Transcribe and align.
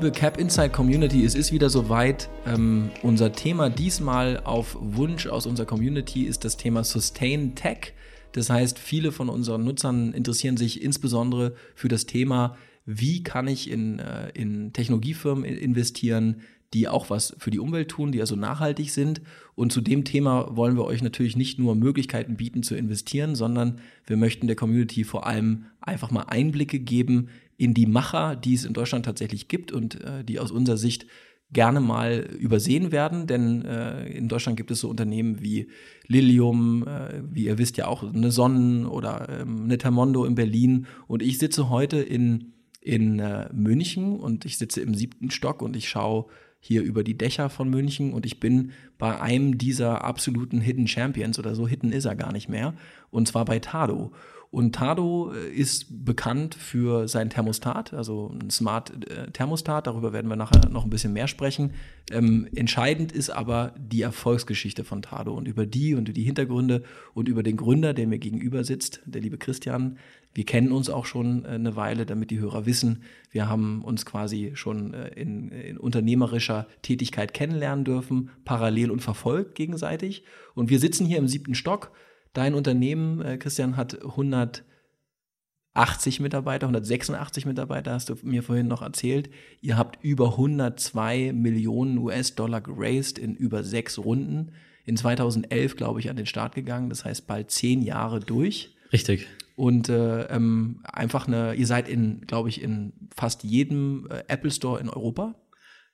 liebe 0.00 0.12
Cap 0.12 0.38
Inside 0.40 0.70
Community, 0.70 1.26
es 1.26 1.34
ist 1.34 1.52
wieder 1.52 1.68
soweit. 1.68 2.30
Ähm, 2.46 2.90
unser 3.02 3.32
Thema 3.32 3.68
diesmal 3.68 4.40
auf 4.44 4.74
Wunsch 4.80 5.26
aus 5.26 5.44
unserer 5.44 5.66
Community 5.66 6.22
ist 6.22 6.42
das 6.46 6.56
Thema 6.56 6.84
Sustain 6.84 7.54
Tech. 7.54 7.92
Das 8.32 8.48
heißt, 8.48 8.78
viele 8.78 9.12
von 9.12 9.28
unseren 9.28 9.62
Nutzern 9.62 10.14
interessieren 10.14 10.56
sich 10.56 10.82
insbesondere 10.82 11.54
für 11.74 11.88
das 11.88 12.06
Thema, 12.06 12.56
wie 12.86 13.22
kann 13.22 13.46
ich 13.46 13.70
in, 13.70 13.98
äh, 13.98 14.30
in 14.30 14.72
Technologiefirmen 14.72 15.44
investieren, 15.44 16.40
die 16.72 16.88
auch 16.88 17.10
was 17.10 17.36
für 17.38 17.50
die 17.50 17.58
Umwelt 17.58 17.90
tun, 17.90 18.10
die 18.10 18.22
also 18.22 18.36
nachhaltig 18.36 18.92
sind. 18.92 19.20
Und 19.54 19.70
zu 19.70 19.82
dem 19.82 20.04
Thema 20.04 20.56
wollen 20.56 20.76
wir 20.76 20.84
euch 20.86 21.02
natürlich 21.02 21.36
nicht 21.36 21.58
nur 21.58 21.74
Möglichkeiten 21.74 22.38
bieten 22.38 22.62
zu 22.62 22.74
investieren, 22.74 23.34
sondern 23.34 23.80
wir 24.06 24.16
möchten 24.16 24.46
der 24.46 24.56
Community 24.56 25.04
vor 25.04 25.26
allem 25.26 25.66
einfach 25.82 26.10
mal 26.10 26.22
Einblicke 26.22 26.78
geben 26.78 27.28
in 27.60 27.74
die 27.74 27.84
Macher, 27.84 28.36
die 28.36 28.54
es 28.54 28.64
in 28.64 28.72
Deutschland 28.72 29.04
tatsächlich 29.04 29.46
gibt 29.46 29.70
und 29.70 30.00
äh, 30.00 30.24
die 30.24 30.38
aus 30.38 30.50
unserer 30.50 30.78
Sicht 30.78 31.06
gerne 31.52 31.80
mal 31.80 32.20
übersehen 32.38 32.90
werden, 32.90 33.26
denn 33.26 33.62
äh, 33.66 34.06
in 34.06 34.28
Deutschland 34.28 34.56
gibt 34.56 34.70
es 34.70 34.80
so 34.80 34.88
Unternehmen 34.88 35.42
wie 35.42 35.68
Lilium, 36.06 36.86
äh, 36.86 37.22
wie 37.22 37.44
ihr 37.44 37.58
wisst 37.58 37.76
ja 37.76 37.86
auch 37.86 38.02
eine 38.02 38.30
Sonnen 38.30 38.86
oder 38.86 39.28
ähm, 39.28 39.64
eine 39.64 39.76
Termondo 39.76 40.24
in 40.24 40.36
Berlin. 40.36 40.86
Und 41.06 41.22
ich 41.22 41.36
sitze 41.38 41.68
heute 41.68 41.98
in, 41.98 42.54
in 42.80 43.18
äh, 43.18 43.52
München 43.52 44.18
und 44.18 44.46
ich 44.46 44.56
sitze 44.56 44.80
im 44.80 44.94
siebten 44.94 45.30
Stock 45.30 45.60
und 45.60 45.76
ich 45.76 45.88
schaue 45.88 46.26
hier 46.60 46.82
über 46.82 47.04
die 47.04 47.18
Dächer 47.18 47.50
von 47.50 47.68
München 47.68 48.14
und 48.14 48.24
ich 48.24 48.40
bin 48.40 48.70
bei 48.96 49.20
einem 49.20 49.58
dieser 49.58 50.04
absoluten 50.04 50.60
Hidden 50.60 50.88
Champions 50.88 51.38
oder 51.38 51.54
so 51.54 51.66
hidden 51.66 51.92
ist 51.92 52.04
er 52.04 52.14
gar 52.16 52.32
nicht 52.32 52.48
mehr 52.50 52.74
und 53.10 53.26
zwar 53.28 53.46
bei 53.46 53.58
Tado 53.58 54.12
und 54.52 54.74
Tado 54.74 55.32
äh, 55.32 55.48
ist 55.48 56.04
bekannt 56.04 56.56
für 56.56 57.06
sein 57.06 57.30
Thermostat, 57.30 57.94
also 57.94 58.34
ein 58.34 58.50
Smart 58.50 59.08
äh, 59.08 59.30
Thermostat. 59.30 59.86
Darüber 59.86 60.12
werden 60.12 60.26
wir 60.26 60.34
nachher 60.34 60.68
noch 60.68 60.82
ein 60.82 60.90
bisschen 60.90 61.12
mehr 61.12 61.28
sprechen. 61.28 61.74
Ähm, 62.10 62.48
entscheidend 62.56 63.12
ist 63.12 63.30
aber 63.30 63.74
die 63.78 64.02
Erfolgsgeschichte 64.02 64.82
von 64.82 65.02
Tado 65.02 65.34
und 65.34 65.46
über 65.46 65.66
die 65.66 65.94
und 65.94 66.16
die 66.16 66.24
Hintergründe 66.24 66.82
und 67.14 67.28
über 67.28 67.44
den 67.44 67.56
Gründer, 67.56 67.94
der 67.94 68.08
mir 68.08 68.18
gegenüber 68.18 68.64
sitzt, 68.64 69.02
der 69.04 69.20
liebe 69.20 69.38
Christian. 69.38 69.98
Wir 70.34 70.44
kennen 70.44 70.72
uns 70.72 70.90
auch 70.90 71.06
schon 71.06 71.44
äh, 71.44 71.50
eine 71.50 71.76
Weile, 71.76 72.04
damit 72.04 72.32
die 72.32 72.40
Hörer 72.40 72.66
wissen. 72.66 73.04
Wir 73.30 73.48
haben 73.48 73.84
uns 73.84 74.04
quasi 74.04 74.50
schon 74.54 74.94
in, 74.94 75.50
in 75.50 75.78
unternehmerischer 75.78 76.66
Tätigkeit 76.82 77.34
kennenlernen 77.34 77.84
dürfen, 77.84 78.30
parallel 78.44 78.90
und 78.90 79.00
verfolgt 79.00 79.54
gegenseitig. 79.54 80.24
Und 80.54 80.70
wir 80.70 80.80
sitzen 80.80 81.06
hier 81.06 81.18
im 81.18 81.28
siebten 81.28 81.54
Stock 81.54 81.92
Dein 82.32 82.54
Unternehmen, 82.54 83.20
äh, 83.22 83.38
Christian, 83.38 83.76
hat 83.76 84.02
180 84.02 86.20
Mitarbeiter, 86.20 86.66
186 86.66 87.46
Mitarbeiter, 87.46 87.92
hast 87.92 88.08
du 88.08 88.16
mir 88.22 88.42
vorhin 88.42 88.68
noch 88.68 88.82
erzählt. 88.82 89.30
Ihr 89.60 89.76
habt 89.76 90.02
über 90.04 90.32
102 90.32 91.32
Millionen 91.32 91.98
US-Dollar 91.98 92.60
geraced 92.60 93.18
in 93.18 93.34
über 93.34 93.64
sechs 93.64 93.98
Runden. 93.98 94.52
In 94.84 94.96
2011, 94.96 95.76
glaube 95.76 96.00
ich, 96.00 96.08
an 96.08 96.16
den 96.16 96.26
Start 96.26 96.54
gegangen. 96.54 96.88
Das 96.88 97.04
heißt, 97.04 97.26
bald 97.26 97.50
zehn 97.50 97.82
Jahre 97.82 98.20
durch. 98.20 98.74
Richtig. 98.92 99.26
Und 99.56 99.88
äh, 99.88 100.22
ähm, 100.24 100.80
einfach 100.84 101.28
eine, 101.28 101.54
ihr 101.54 101.66
seid 101.66 101.88
in, 101.88 102.22
glaube 102.22 102.48
ich, 102.48 102.62
in 102.62 102.92
fast 103.14 103.44
jedem 103.44 104.08
äh, 104.10 104.22
Apple 104.28 104.50
Store 104.50 104.80
in 104.80 104.88
Europa. 104.88 105.34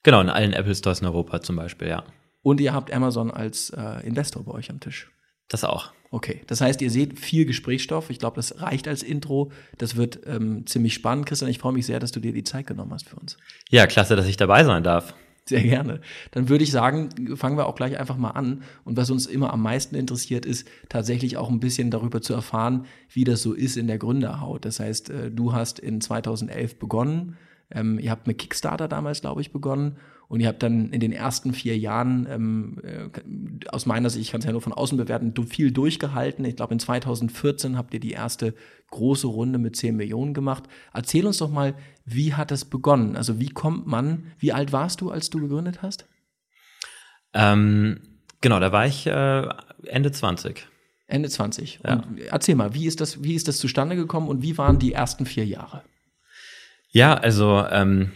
Genau, 0.05 0.20
in 0.20 0.29
allen 0.29 0.53
Apple 0.53 0.75
Stores 0.75 1.01
in 1.01 1.07
Europa 1.07 1.42
zum 1.42 1.57
Beispiel, 1.57 1.89
ja. 1.89 2.05
Und 2.42 2.61
ihr 2.61 2.73
habt 2.73 2.92
Amazon 2.92 3.33
als 3.33 3.70
äh, 3.70 4.07
Investor 4.07 4.45
bei 4.45 4.53
euch 4.53 4.70
am 4.70 4.79
Tisch. 4.79 5.11
Das 5.48 5.64
auch. 5.64 5.92
Okay, 6.11 6.42
das 6.47 6.61
heißt, 6.61 6.80
ihr 6.83 6.91
seht 6.91 7.19
viel 7.19 7.47
Gesprächsstoff. 7.47 8.11
Ich 8.11 8.19
glaube, 8.19 8.36
das 8.36 8.61
reicht 8.61 8.89
als 8.89 9.02
Intro. 9.02 9.51
Das 9.79 9.96
wird 9.96 10.20
ähm, 10.27 10.67
ziemlich 10.67 10.95
spannend. 10.95 11.27
Christian, 11.27 11.51
ich 11.51 11.58
freue 11.58 11.73
mich 11.73 11.86
sehr, 11.86 12.01
dass 12.01 12.12
du 12.12 12.20
dir 12.20 12.33
die 12.33 12.45
Zeit 12.45 12.67
genommen 12.67 12.92
hast 12.92 13.08
für 13.08 13.17
uns. 13.17 13.36
Ja, 13.70 13.86
klasse, 13.86 14.17
dass 14.17 14.27
ich 14.27 14.36
dabei 14.36 14.64
sein 14.64 14.83
darf. 14.83 15.14
Sehr 15.48 15.62
gerne. 15.62 16.01
Dann 16.33 16.48
würde 16.48 16.64
ich 16.64 16.73
sagen, 16.73 17.36
fangen 17.36 17.56
wir 17.56 17.67
auch 17.67 17.77
gleich 17.77 17.98
einfach 17.98 18.17
mal 18.17 18.30
an. 18.30 18.62
Und 18.85 18.96
was 18.96 19.11
uns 19.11 19.27
immer 19.27 19.52
am 19.52 19.62
meisten 19.62 19.95
interessiert, 19.95 20.45
ist 20.45 20.67
tatsächlich 20.89 21.36
auch 21.36 21.51
ein 21.51 21.61
bisschen 21.61 21.90
darüber 21.92 22.20
zu 22.20 22.35
erfahren, 22.35 22.86
wie 23.11 23.23
das 23.23 23.42
so 23.42 23.52
ist 23.52 23.77
in 23.77 23.86
der 23.86 23.98
Gründerhaut. 23.98 24.64
Das 24.64 24.80
heißt, 24.80 25.11
äh, 25.11 25.30
du 25.30 25.52
hast 25.52 25.79
in 25.79 26.01
2011 26.01 26.79
begonnen. 26.79 27.36
Ähm, 27.70 27.98
ihr 27.98 28.11
habt 28.11 28.27
mit 28.27 28.39
Kickstarter 28.39 28.89
damals, 28.89 29.20
glaube 29.20 29.40
ich, 29.40 29.52
begonnen 29.52 29.98
und 30.29 30.41
ihr 30.41 30.48
habt 30.48 30.63
dann 30.63 30.91
in 30.91 31.01
den 31.01 31.13
ersten 31.13 31.55
vier 31.55 31.79
Jahren, 31.79 32.27
ähm, 32.29 32.79
äh, 32.83 33.69
aus 33.69 33.87
meiner 33.87 34.11
Sicht, 34.11 34.23
ich 34.23 34.33
kann 34.33 34.41
es 34.41 34.47
ja 34.47 34.53
nur 34.53 34.61
von 34.61 34.73
außen 34.73 34.98
bewerten, 34.98 35.35
viel 35.47 35.70
durchgehalten. 35.70 36.45
Ich 36.45 36.57
glaube, 36.57 36.75
in 36.75 36.81
2014 36.81 37.77
habt 37.77 37.95
ihr 37.95 38.01
die 38.01 38.11
erste 38.11 38.55
große 38.91 39.27
Runde 39.27 39.59
mit 39.59 39.77
10 39.77 39.97
Millionen 39.97 40.35
gemacht. 40.35 40.65
Erzähl 40.92 41.27
uns 41.27 41.39
doch 41.39 41.51
mal, 41.51 41.75
wie 42.05 42.35
hat 42.35 42.51
das 42.51 42.65
begonnen? 42.65 43.17
Also 43.17 43.39
wie 43.39 43.48
kommt 43.48 43.86
man, 43.86 44.33
wie 44.39 44.53
alt 44.53 44.73
warst 44.73 45.01
du, 45.01 45.11
als 45.11 45.31
du 45.31 45.41
gegründet 45.41 45.83
hast? 45.83 46.07
Ähm, 47.33 48.01
genau, 48.41 48.59
da 48.59 48.73
war 48.73 48.86
ich 48.86 49.07
äh, 49.07 49.48
Ende 49.85 50.11
20. 50.11 50.67
Ende 51.07 51.29
20. 51.29 51.81
Ja. 51.85 51.95
Und 51.95 52.19
erzähl 52.19 52.57
mal, 52.57 52.75
wie 52.75 52.86
ist, 52.86 53.01
das, 53.01 53.23
wie 53.23 53.35
ist 53.35 53.47
das 53.47 53.59
zustande 53.59 53.95
gekommen 53.95 54.29
und 54.29 54.42
wie 54.42 54.59
waren 54.59 54.81
die 54.81 54.92
ersten 54.92 55.25
vier 55.25 55.47
Jahre? 55.47 55.83
Ja, 56.89 57.15
also 57.15 57.65
ähm, 57.70 58.11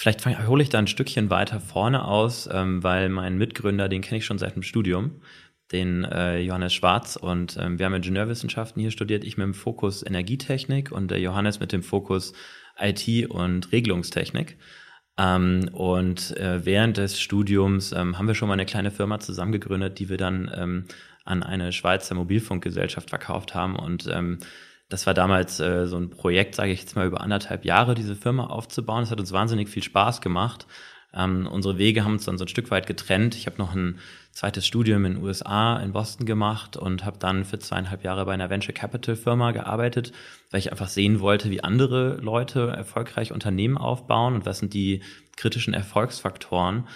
Vielleicht 0.00 0.24
hole 0.24 0.62
ich 0.62 0.70
da 0.70 0.78
ein 0.78 0.86
Stückchen 0.86 1.28
weiter 1.28 1.60
vorne 1.60 2.06
aus, 2.06 2.48
ähm, 2.50 2.82
weil 2.82 3.10
mein 3.10 3.36
Mitgründer, 3.36 3.86
den 3.86 4.00
kenne 4.00 4.16
ich 4.16 4.24
schon 4.24 4.38
seit 4.38 4.56
dem 4.56 4.62
Studium, 4.62 5.20
den 5.72 6.04
äh, 6.04 6.38
Johannes 6.38 6.72
Schwarz. 6.72 7.16
Und 7.16 7.58
ähm, 7.60 7.78
wir 7.78 7.84
haben 7.84 7.92
Ingenieurwissenschaften 7.92 8.80
hier 8.80 8.92
studiert, 8.92 9.24
ich 9.24 9.36
mit 9.36 9.44
dem 9.44 9.52
Fokus 9.52 10.02
Energietechnik 10.02 10.90
und 10.90 11.10
der 11.10 11.20
Johannes 11.20 11.60
mit 11.60 11.72
dem 11.72 11.82
Fokus 11.82 12.32
IT 12.78 13.28
und 13.28 13.72
Regelungstechnik. 13.72 14.56
Ähm, 15.18 15.68
und 15.74 16.34
äh, 16.38 16.64
während 16.64 16.96
des 16.96 17.20
Studiums 17.20 17.92
ähm, 17.92 18.16
haben 18.16 18.26
wir 18.26 18.34
schon 18.34 18.48
mal 18.48 18.54
eine 18.54 18.64
kleine 18.64 18.92
Firma 18.92 19.20
zusammengegründet, 19.20 19.98
die 19.98 20.08
wir 20.08 20.16
dann 20.16 20.50
ähm, 20.54 20.84
an 21.26 21.42
eine 21.42 21.72
Schweizer 21.72 22.14
Mobilfunkgesellschaft 22.14 23.10
verkauft 23.10 23.54
haben. 23.54 23.76
Und 23.76 24.08
ähm, 24.10 24.38
das 24.90 25.06
war 25.06 25.14
damals 25.14 25.60
äh, 25.60 25.86
so 25.86 25.96
ein 25.96 26.10
Projekt, 26.10 26.56
sage 26.56 26.72
ich 26.72 26.80
jetzt 26.80 26.96
mal, 26.96 27.06
über 27.06 27.20
anderthalb 27.20 27.64
Jahre, 27.64 27.94
diese 27.94 28.16
Firma 28.16 28.48
aufzubauen. 28.48 29.04
Es 29.04 29.10
hat 29.10 29.20
uns 29.20 29.32
wahnsinnig 29.32 29.68
viel 29.68 29.84
Spaß 29.84 30.20
gemacht. 30.20 30.66
Ähm, 31.14 31.48
unsere 31.50 31.78
Wege 31.78 32.04
haben 32.04 32.14
uns 32.14 32.24
dann 32.24 32.38
so 32.38 32.44
ein 32.44 32.48
Stück 32.48 32.70
weit 32.70 32.86
getrennt. 32.86 33.34
Ich 33.36 33.46
habe 33.46 33.56
noch 33.58 33.74
ein 33.74 33.98
zweites 34.32 34.66
Studium 34.66 35.04
in 35.04 35.14
den 35.14 35.24
USA, 35.24 35.78
in 35.78 35.92
Boston 35.92 36.26
gemacht 36.26 36.76
und 36.76 37.04
habe 37.04 37.18
dann 37.18 37.44
für 37.44 37.58
zweieinhalb 37.58 38.04
Jahre 38.04 38.26
bei 38.26 38.34
einer 38.34 38.50
Venture 38.50 38.74
Capital 38.74 39.16
Firma 39.16 39.52
gearbeitet, 39.52 40.12
weil 40.50 40.60
ich 40.60 40.70
einfach 40.72 40.88
sehen 40.88 41.20
wollte, 41.20 41.50
wie 41.50 41.64
andere 41.64 42.16
Leute 42.20 42.68
erfolgreich 42.68 43.32
Unternehmen 43.32 43.78
aufbauen 43.78 44.34
und 44.34 44.46
was 44.46 44.58
sind 44.58 44.74
die 44.74 45.02
kritischen 45.36 45.74
Erfolgsfaktoren. 45.74 46.86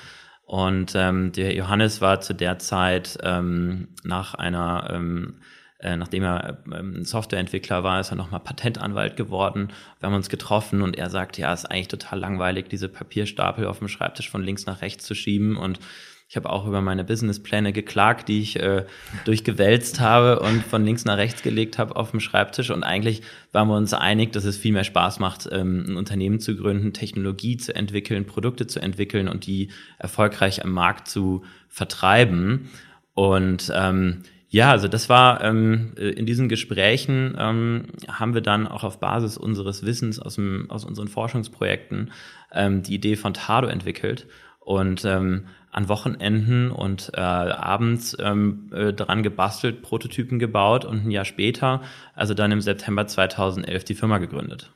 Und 0.46 0.92
ähm, 0.94 1.32
der 1.32 1.54
Johannes 1.54 2.00
war 2.00 2.20
zu 2.20 2.34
der 2.34 2.58
Zeit 2.58 3.18
ähm, 3.22 3.88
nach 4.02 4.34
einer 4.34 4.90
ähm, 4.92 5.40
äh, 5.84 5.96
nachdem 5.96 6.24
er 6.24 6.58
ähm, 6.72 7.04
Softwareentwickler 7.04 7.84
war, 7.84 8.00
ist 8.00 8.10
er 8.10 8.16
nochmal 8.16 8.40
Patentanwalt 8.40 9.16
geworden. 9.16 9.68
Wir 10.00 10.08
haben 10.08 10.16
uns 10.16 10.28
getroffen 10.28 10.82
und 10.82 10.96
er 10.96 11.10
sagt, 11.10 11.38
ja, 11.38 11.52
ist 11.52 11.66
eigentlich 11.66 11.88
total 11.88 12.18
langweilig, 12.18 12.68
diese 12.68 12.88
Papierstapel 12.88 13.66
auf 13.66 13.78
dem 13.78 13.88
Schreibtisch 13.88 14.30
von 14.30 14.42
links 14.42 14.66
nach 14.66 14.80
rechts 14.80 15.04
zu 15.04 15.14
schieben 15.14 15.56
und 15.56 15.78
ich 16.26 16.36
habe 16.36 16.50
auch 16.50 16.66
über 16.66 16.80
meine 16.80 17.04
Businesspläne 17.04 17.72
geklagt, 17.72 18.28
die 18.28 18.40
ich 18.40 18.58
äh, 18.58 18.86
durchgewälzt 19.24 20.00
habe 20.00 20.40
und 20.40 20.64
von 20.64 20.84
links 20.84 21.04
nach 21.04 21.18
rechts 21.18 21.42
gelegt 21.42 21.78
habe 21.78 21.94
auf 21.96 22.10
dem 22.10 22.20
Schreibtisch. 22.20 22.70
Und 22.70 22.82
eigentlich 22.82 23.22
waren 23.52 23.68
wir 23.68 23.76
uns 23.76 23.92
einig, 23.92 24.32
dass 24.32 24.44
es 24.44 24.56
viel 24.56 24.72
mehr 24.72 24.84
Spaß 24.84 25.20
macht, 25.20 25.48
ähm, 25.52 25.84
ein 25.86 25.96
Unternehmen 25.96 26.40
zu 26.40 26.56
gründen, 26.56 26.92
Technologie 26.92 27.58
zu 27.58 27.74
entwickeln, 27.76 28.26
Produkte 28.26 28.66
zu 28.66 28.80
entwickeln 28.80 29.28
und 29.28 29.46
die 29.46 29.68
erfolgreich 29.98 30.64
am 30.64 30.72
Markt 30.72 31.08
zu 31.08 31.44
vertreiben. 31.68 32.70
Und 33.12 33.70
ähm, 33.74 34.22
ja, 34.54 34.70
also 34.70 34.86
das 34.86 35.08
war 35.08 35.42
ähm, 35.42 35.94
äh, 35.96 36.10
in 36.10 36.26
diesen 36.26 36.48
Gesprächen 36.48 37.34
ähm, 37.36 37.86
haben 38.06 38.34
wir 38.34 38.40
dann 38.40 38.68
auch 38.68 38.84
auf 38.84 39.00
Basis 39.00 39.36
unseres 39.36 39.84
Wissens 39.84 40.20
aus, 40.20 40.36
dem, 40.36 40.70
aus 40.70 40.84
unseren 40.84 41.08
Forschungsprojekten 41.08 42.12
ähm, 42.52 42.84
die 42.84 42.94
Idee 42.94 43.16
von 43.16 43.34
Tado 43.34 43.66
entwickelt 43.66 44.28
und 44.60 45.04
ähm, 45.04 45.48
an 45.72 45.88
Wochenenden 45.88 46.70
und 46.70 47.10
äh, 47.14 47.20
abends 47.20 48.16
ähm, 48.20 48.70
äh, 48.72 48.92
daran 48.92 49.24
gebastelt, 49.24 49.82
Prototypen 49.82 50.38
gebaut 50.38 50.84
und 50.84 51.04
ein 51.04 51.10
Jahr 51.10 51.24
später, 51.24 51.82
also 52.14 52.32
dann 52.32 52.52
im 52.52 52.60
September 52.60 53.08
2011, 53.08 53.82
die 53.82 53.94
Firma 53.94 54.18
gegründet. 54.18 54.70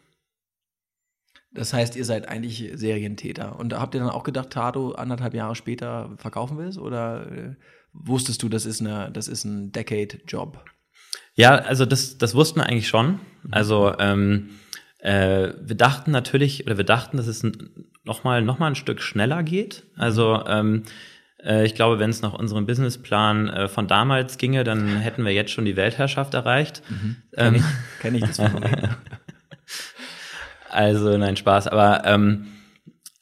Das 1.53 1.73
heißt, 1.73 1.95
ihr 1.95 2.05
seid 2.05 2.29
eigentlich 2.29 2.73
Serientäter. 2.75 3.57
Und 3.57 3.79
habt 3.79 3.95
ihr 3.95 4.01
dann 4.01 4.11
auch 4.11 4.25
gedacht, 4.25 4.51
Tado 4.51 4.91
anderthalb 4.91 5.35
Jahre 5.35 5.55
später 5.55 6.11
verkaufen 6.17 6.59
willst? 6.59 6.79
Oder 6.79 7.31
äh, 7.31 7.55
wusstest 7.93 8.43
du, 8.43 8.49
das 8.49 8.67
ist, 8.67 8.81
eine, 8.81 9.11
das 9.13 9.29
ist 9.29 9.45
ein 9.45 9.73
Decade-Job? 9.73 10.65
Ja, 11.35 11.57
also 11.57 11.87
das, 11.87 12.19
das 12.19 12.35
wussten 12.35 12.61
wir 12.61 12.67
eigentlich 12.67 12.89
schon. 12.89 13.21
Also 13.51 13.95
ähm, 13.99 14.51
äh, 14.99 15.53
wir 15.61 15.77
dachten 15.77 16.11
natürlich, 16.11 16.67
oder 16.67 16.77
wir 16.77 16.85
dachten, 16.85 17.17
dass 17.17 17.27
es 17.27 17.43
nochmal 18.05 18.43
noch 18.43 18.59
mal 18.59 18.67
ein 18.67 18.75
Stück 18.75 19.01
schneller 19.01 19.43
geht. 19.43 19.85
Also 19.97 20.45
ähm, 20.47 20.83
äh, 21.43 21.65
ich 21.65 21.75
glaube, 21.75 21.99
wenn 21.99 22.11
es 22.11 22.23
nach 22.23 22.35
unserem 22.35 22.67
Businessplan 22.67 23.49
äh, 23.49 23.69
von 23.69 23.87
damals 23.87 24.39
ginge, 24.39 24.65
dann 24.65 24.97
hätten 24.97 25.25
wir 25.25 25.33
jetzt 25.33 25.53
schon 25.53 25.65
die 25.65 25.77
Weltherrschaft 25.77 26.35
erreicht. 26.35 26.83
Mhm. 26.89 27.17
Kenn, 27.33 27.47
ähm, 27.47 27.55
ich, 27.55 27.63
kenn 28.01 28.15
ich 28.17 28.25
das 28.25 28.41
also 30.71 31.17
nein, 31.17 31.37
Spaß. 31.37 31.69
Aber 31.69 32.05
ähm, 32.05 32.49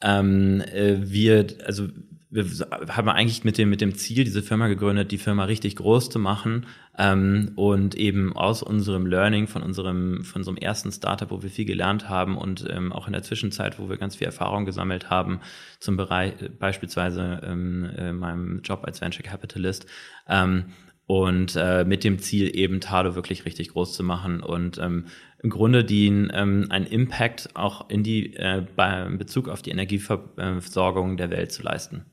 ähm, 0.03 0.63
äh, 0.73 0.97
wir, 1.03 1.47
also 1.67 1.89
wir 2.37 2.97
haben 2.97 3.09
eigentlich 3.09 3.45
mit 3.45 3.59
dem, 3.59 3.71
mit 3.71 3.81
dem 3.81 3.95
Ziel 3.95 4.25
diese 4.25 4.43
Firma 4.43 4.69
gegründet, 4.69 5.11
die 5.11 5.19
Firma 5.19 5.45
richtig 5.45 5.77
groß 5.77 6.11
zu 6.11 6.19
machen 6.19 6.67
ähm, 6.99 7.53
und 7.57 7.95
eben 7.95 8.37
aus 8.37 8.63
unserem 8.63 9.07
Learning 9.07 9.47
von 9.47 9.63
unserem, 9.63 10.23
von 10.23 10.41
unserem 10.41 10.59
ersten 10.59 10.93
Startup, 10.93 11.31
wo 11.31 11.43
wir 11.43 11.51
viel 11.51 11.65
gelernt 11.65 12.09
haben 12.09 12.37
und 12.37 12.67
ähm, 12.69 12.93
auch 12.93 13.07
in 13.07 13.15
der 13.15 13.23
Zwischenzeit, 13.23 13.79
wo 13.79 13.89
wir 13.89 13.97
ganz 13.97 14.17
viel 14.17 14.27
Erfahrung 14.27 14.67
gesammelt 14.67 15.09
haben, 15.09 15.41
zum 15.81 15.97
Bereich 15.97 16.35
beispielsweise 16.59 17.41
ähm, 17.45 17.91
äh, 17.97 18.13
meinem 18.13 18.61
Job 18.63 18.85
als 18.85 19.01
Venture 19.01 19.25
Capitalist, 19.25 19.87
ähm, 20.29 20.67
und 21.07 21.55
äh, 21.57 21.85
mit 21.85 22.03
dem 22.03 22.19
Ziel 22.19 22.57
eben 22.57 22.81
Tado 22.81 23.15
wirklich 23.15 23.45
richtig 23.45 23.69
groß 23.69 23.93
zu 23.93 24.03
machen 24.03 24.41
und 24.41 24.79
ähm, 24.79 25.07
im 25.41 25.51
Grunde 25.51 25.85
die 25.85 26.09
ähm, 26.09 26.67
einen 26.71 26.87
Impact 26.87 27.51
auch 27.55 27.89
in 27.89 28.03
die 28.03 28.35
äh, 28.35 28.67
bei 28.75 29.05
Bezug 29.11 29.49
auf 29.49 29.63
die 29.63 29.71
Energieversorgung 29.71 31.17
der 31.17 31.31
Welt 31.31 31.53
zu 31.53 31.63
leisten. 31.63 32.05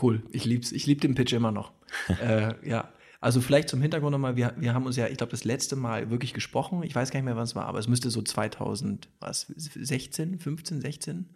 Cool, 0.00 0.22
ich 0.30 0.44
lieb's, 0.44 0.72
ich 0.72 0.86
lieb 0.86 1.00
den 1.00 1.14
Pitch 1.14 1.32
immer 1.32 1.52
noch. 1.52 1.72
äh, 2.22 2.54
ja, 2.68 2.88
also 3.20 3.40
vielleicht 3.40 3.68
zum 3.68 3.82
Hintergrund 3.82 4.12
nochmal, 4.12 4.36
wir, 4.36 4.54
wir 4.56 4.74
haben 4.74 4.86
uns 4.86 4.94
ja, 4.96 5.08
ich 5.08 5.16
glaube, 5.16 5.32
das 5.32 5.42
letzte 5.44 5.74
Mal 5.74 6.10
wirklich 6.10 6.34
gesprochen. 6.34 6.84
Ich 6.84 6.94
weiß 6.94 7.10
gar 7.10 7.18
nicht 7.18 7.24
mehr, 7.24 7.34
wann 7.36 7.42
es 7.44 7.56
war, 7.56 7.66
aber 7.66 7.80
es 7.80 7.88
müsste 7.88 8.10
so 8.10 8.22
2016, 8.22 10.38
15, 10.38 10.80
16? 10.80 11.28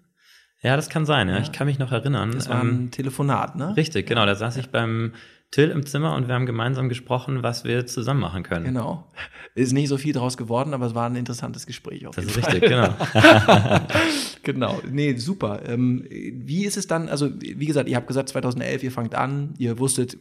Ja, 0.63 0.77
das 0.77 0.89
kann 0.89 1.05
sein, 1.07 1.29
ja. 1.29 1.35
ja. 1.37 1.43
Ich 1.43 1.51
kann 1.51 1.67
mich 1.67 1.81
noch 1.81 1.91
erinnern. 1.91 2.31
Das 2.33 2.49
war 2.49 2.61
ein 2.61 2.69
ähm, 2.69 2.93
Telefonat, 2.93 3.57
ne? 3.57 3.77
Richtig, 3.77 4.07
genau. 4.07 4.25
Da 4.27 4.37
saß 4.37 4.55
ja. 4.57 4.63
ich 4.63 4.71
beim 4.71 5.15
Till 5.53 5.69
im 5.69 5.85
Zimmer 5.85 6.15
und 6.17 6.29
wir 6.29 6.35
haben 6.35 6.47
gemeinsam 6.47 6.89
gesprochen, 6.89 7.43
was 7.43 7.63
wir 7.65 7.87
zusammen 7.87 8.21
machen 8.21 8.43
können. 8.43 8.65
Genau. 8.65 9.07
Ist 9.55 9.75
nicht 9.75 9.89
so 9.89 9.99
viel 9.99 10.15
draus 10.15 10.39
geworden, 10.39 10.73
aber 10.73 10.87
es 10.87 10.95
war 10.95 11.09
ein 11.09 11.15
interessantes 11.15 11.67
Gespräch. 11.67 12.07
Auf 12.07 12.17
das 12.17 12.25
ist 12.25 12.39
Fall. 12.39 12.55
richtig, 12.55 12.71
genau. 12.71 12.89
genau. 14.43 14.81
Nee, 14.91 15.15
super. 15.17 15.61
Ähm, 15.67 16.07
wie 16.09 16.65
ist 16.65 16.79
es 16.79 16.87
dann, 16.87 17.11
also 17.11 17.31
wie 17.39 17.67
gesagt, 17.67 17.87
ihr 17.91 17.97
habt 17.97 18.07
gesagt 18.07 18.31
2011, 18.31 18.83
ihr 18.83 18.91
fangt 18.91 19.15
an, 19.15 19.53
ihr 19.59 19.79
wusstet, 19.79 20.17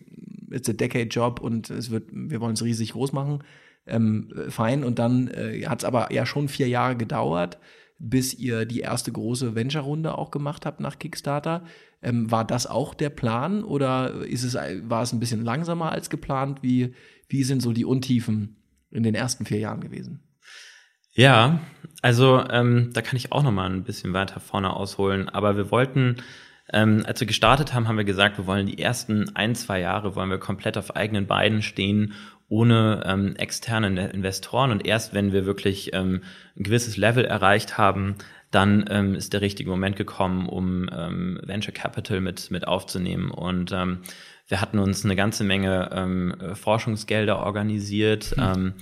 it's 0.52 0.68
a 0.68 0.74
decade 0.74 1.08
Job 1.08 1.40
und 1.40 1.70
es 1.70 1.92
wird, 1.92 2.10
wir 2.12 2.42
wollen 2.42 2.56
es 2.56 2.64
riesig 2.64 2.92
groß 2.92 3.14
machen. 3.14 3.40
Ähm, 3.88 4.28
fein. 4.50 4.84
Und 4.84 5.00
dann 5.00 5.30
äh, 5.30 5.66
hat 5.66 5.80
es 5.80 5.86
aber 5.86 6.12
ja 6.12 6.26
schon 6.26 6.50
vier 6.50 6.68
Jahre 6.68 6.98
gedauert, 6.98 7.58
bis 8.02 8.34
ihr 8.34 8.66
die 8.66 8.80
erste 8.80 9.12
große 9.12 9.56
Venture-Runde 9.56 10.18
auch 10.18 10.32
gemacht 10.32 10.66
habt 10.66 10.80
nach 10.80 10.98
Kickstarter. 10.98 11.64
Ähm, 12.02 12.32
war 12.32 12.46
das 12.46 12.66
auch 12.66 12.94
der 12.94 13.10
Plan 13.10 13.64
oder 13.64 14.26
ist 14.26 14.44
es, 14.44 14.56
war 14.56 15.04
es 15.04 15.14
ein 15.14 15.20
bisschen 15.20 15.46
langsamer 15.46 15.92
als 15.92 16.10
geplant? 16.10 16.64
Wie, 16.64 16.94
wie 17.30 17.44
sind 17.44 17.62
so 17.62 17.74
die 17.74 17.86
Untiefen 17.86 18.56
in 18.90 19.04
den 19.04 19.14
ersten 19.14 19.46
vier 19.46 19.60
Jahren 19.60 19.82
gewesen? 19.82 20.24
Ja, 21.14 21.60
also 22.02 22.44
ähm, 22.50 22.90
da 22.94 23.02
kann 23.02 23.18
ich 23.18 23.32
auch 23.32 23.44
noch 23.44 23.52
mal 23.52 23.70
ein 23.70 23.84
bisschen 23.84 24.14
weiter 24.14 24.40
vorne 24.40 24.74
ausholen. 24.74 25.30
Aber 25.30 25.56
wir 25.56 25.70
wollten, 25.70 26.18
ähm, 26.74 27.04
als 27.06 27.20
wir 27.20 27.28
gestartet 27.28 27.74
haben, 27.74 27.88
haben 27.88 27.98
wir 27.98 28.06
gesagt, 28.06 28.40
wir 28.40 28.48
wollen 28.48 28.66
die 28.66 28.80
ersten 28.80 29.36
ein, 29.36 29.54
zwei 29.54 29.80
Jahre 29.80 30.16
wollen 30.16 30.30
wir 30.30 30.40
komplett 30.40 30.78
auf 30.78 30.96
eigenen 30.96 31.28
Beinen 31.28 31.62
stehen, 31.62 32.14
ohne 32.52 33.04
ähm, 33.06 33.36
externe 33.38 34.10
Investoren. 34.10 34.72
Und 34.72 34.86
erst 34.86 35.14
wenn 35.14 35.32
wir 35.32 35.46
wirklich 35.46 35.94
ähm, 35.94 36.22
ein 36.58 36.64
gewisses 36.64 36.98
Level 36.98 37.24
erreicht 37.24 37.78
haben, 37.78 38.16
dann 38.52 38.86
ähm, 38.90 39.16
ist 39.16 39.32
der 39.32 39.40
richtige 39.40 39.70
Moment 39.70 39.96
gekommen, 39.96 40.50
um 40.50 40.90
ähm, 40.94 41.40
Venture 41.44 41.74
Capital 41.74 42.20
mit, 42.20 42.52
mit 42.52 42.68
aufzunehmen. 42.68 43.32
Und 43.32 43.72
ähm, 43.72 44.00
wir 44.50 44.60
hatten 44.60 44.80
uns 44.80 45.06
eine 45.06 45.16
ganze 45.16 45.46
Menge 45.46 45.90
ähm, 45.94 46.36
Forschungsgelder 46.54 47.40
organisiert, 47.40 48.36
hm. 48.36 48.44
ähm, 48.44 48.74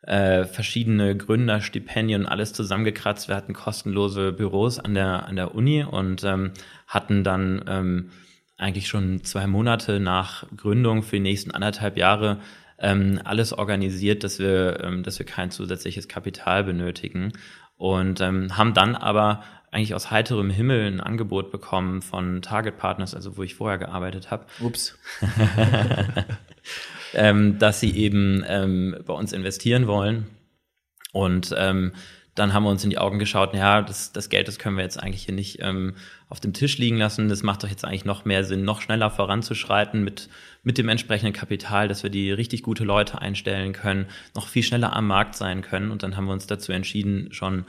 äh, 0.00 0.46
verschiedene 0.46 1.14
Gründerstipendien, 1.14 2.24
alles 2.24 2.54
zusammengekratzt. 2.54 3.28
Wir 3.28 3.36
hatten 3.36 3.52
kostenlose 3.52 4.32
Büros 4.32 4.78
an 4.78 4.94
der, 4.94 5.26
an 5.26 5.36
der 5.36 5.54
Uni 5.54 5.84
und 5.84 6.24
ähm, 6.24 6.52
hatten 6.86 7.22
dann 7.22 7.64
ähm, 7.68 8.10
eigentlich 8.56 8.88
schon 8.88 9.24
zwei 9.24 9.46
Monate 9.46 10.00
nach 10.00 10.46
Gründung 10.56 11.02
für 11.02 11.16
die 11.16 11.22
nächsten 11.22 11.50
anderthalb 11.50 11.98
Jahre 11.98 12.38
ähm, 12.84 13.18
alles 13.24 13.54
organisiert, 13.54 14.24
dass 14.24 14.38
wir, 14.38 14.84
ähm, 14.84 15.02
dass 15.02 15.18
wir 15.18 15.24
kein 15.24 15.50
zusätzliches 15.50 16.06
Kapital 16.06 16.64
benötigen 16.64 17.32
und 17.76 18.20
ähm, 18.20 18.56
haben 18.56 18.74
dann 18.74 18.94
aber 18.94 19.42
eigentlich 19.70 19.94
aus 19.94 20.10
heiterem 20.10 20.50
Himmel 20.50 20.86
ein 20.86 21.00
Angebot 21.00 21.50
bekommen 21.50 22.02
von 22.02 22.42
Target 22.42 22.76
Partners, 22.76 23.14
also 23.14 23.36
wo 23.36 23.42
ich 23.42 23.54
vorher 23.54 23.78
gearbeitet 23.78 24.30
habe. 24.30 24.46
Ups. 24.60 24.96
ähm, 27.14 27.58
dass 27.58 27.80
sie 27.80 27.96
eben 27.96 28.44
ähm, 28.46 28.96
bei 29.04 29.14
uns 29.14 29.32
investieren 29.32 29.86
wollen. 29.86 30.26
Und 31.12 31.54
ähm, 31.56 31.92
dann 32.34 32.52
haben 32.52 32.64
wir 32.64 32.70
uns 32.70 32.84
in 32.84 32.90
die 32.90 32.98
Augen 32.98 33.18
geschaut, 33.18 33.54
ja, 33.54 33.80
das, 33.80 34.12
das 34.12 34.28
Geld, 34.28 34.46
das 34.48 34.58
können 34.58 34.76
wir 34.76 34.82
jetzt 34.82 35.00
eigentlich 35.00 35.24
hier 35.24 35.34
nicht 35.34 35.58
ähm, 35.60 35.94
auf 36.28 36.40
dem 36.40 36.52
Tisch 36.52 36.78
liegen 36.78 36.98
lassen. 36.98 37.28
Das 37.28 37.42
macht 37.42 37.62
doch 37.62 37.68
jetzt 37.68 37.84
eigentlich 37.84 38.04
noch 38.04 38.24
mehr 38.24 38.44
Sinn, 38.44 38.64
noch 38.64 38.80
schneller 38.80 39.10
voranzuschreiten 39.10 40.04
mit, 40.04 40.28
mit 40.64 40.78
dem 40.78 40.88
entsprechenden 40.88 41.32
Kapital, 41.32 41.88
dass 41.88 42.02
wir 42.02 42.10
die 42.10 42.32
richtig 42.32 42.62
gute 42.62 42.84
Leute 42.84 43.20
einstellen 43.20 43.72
können, 43.72 44.06
noch 44.34 44.48
viel 44.48 44.62
schneller 44.62 44.94
am 44.94 45.06
Markt 45.06 45.36
sein 45.36 45.62
können. 45.62 45.90
Und 45.90 46.02
dann 46.02 46.16
haben 46.16 46.26
wir 46.26 46.32
uns 46.32 46.46
dazu 46.46 46.72
entschieden, 46.72 47.32
schon 47.32 47.64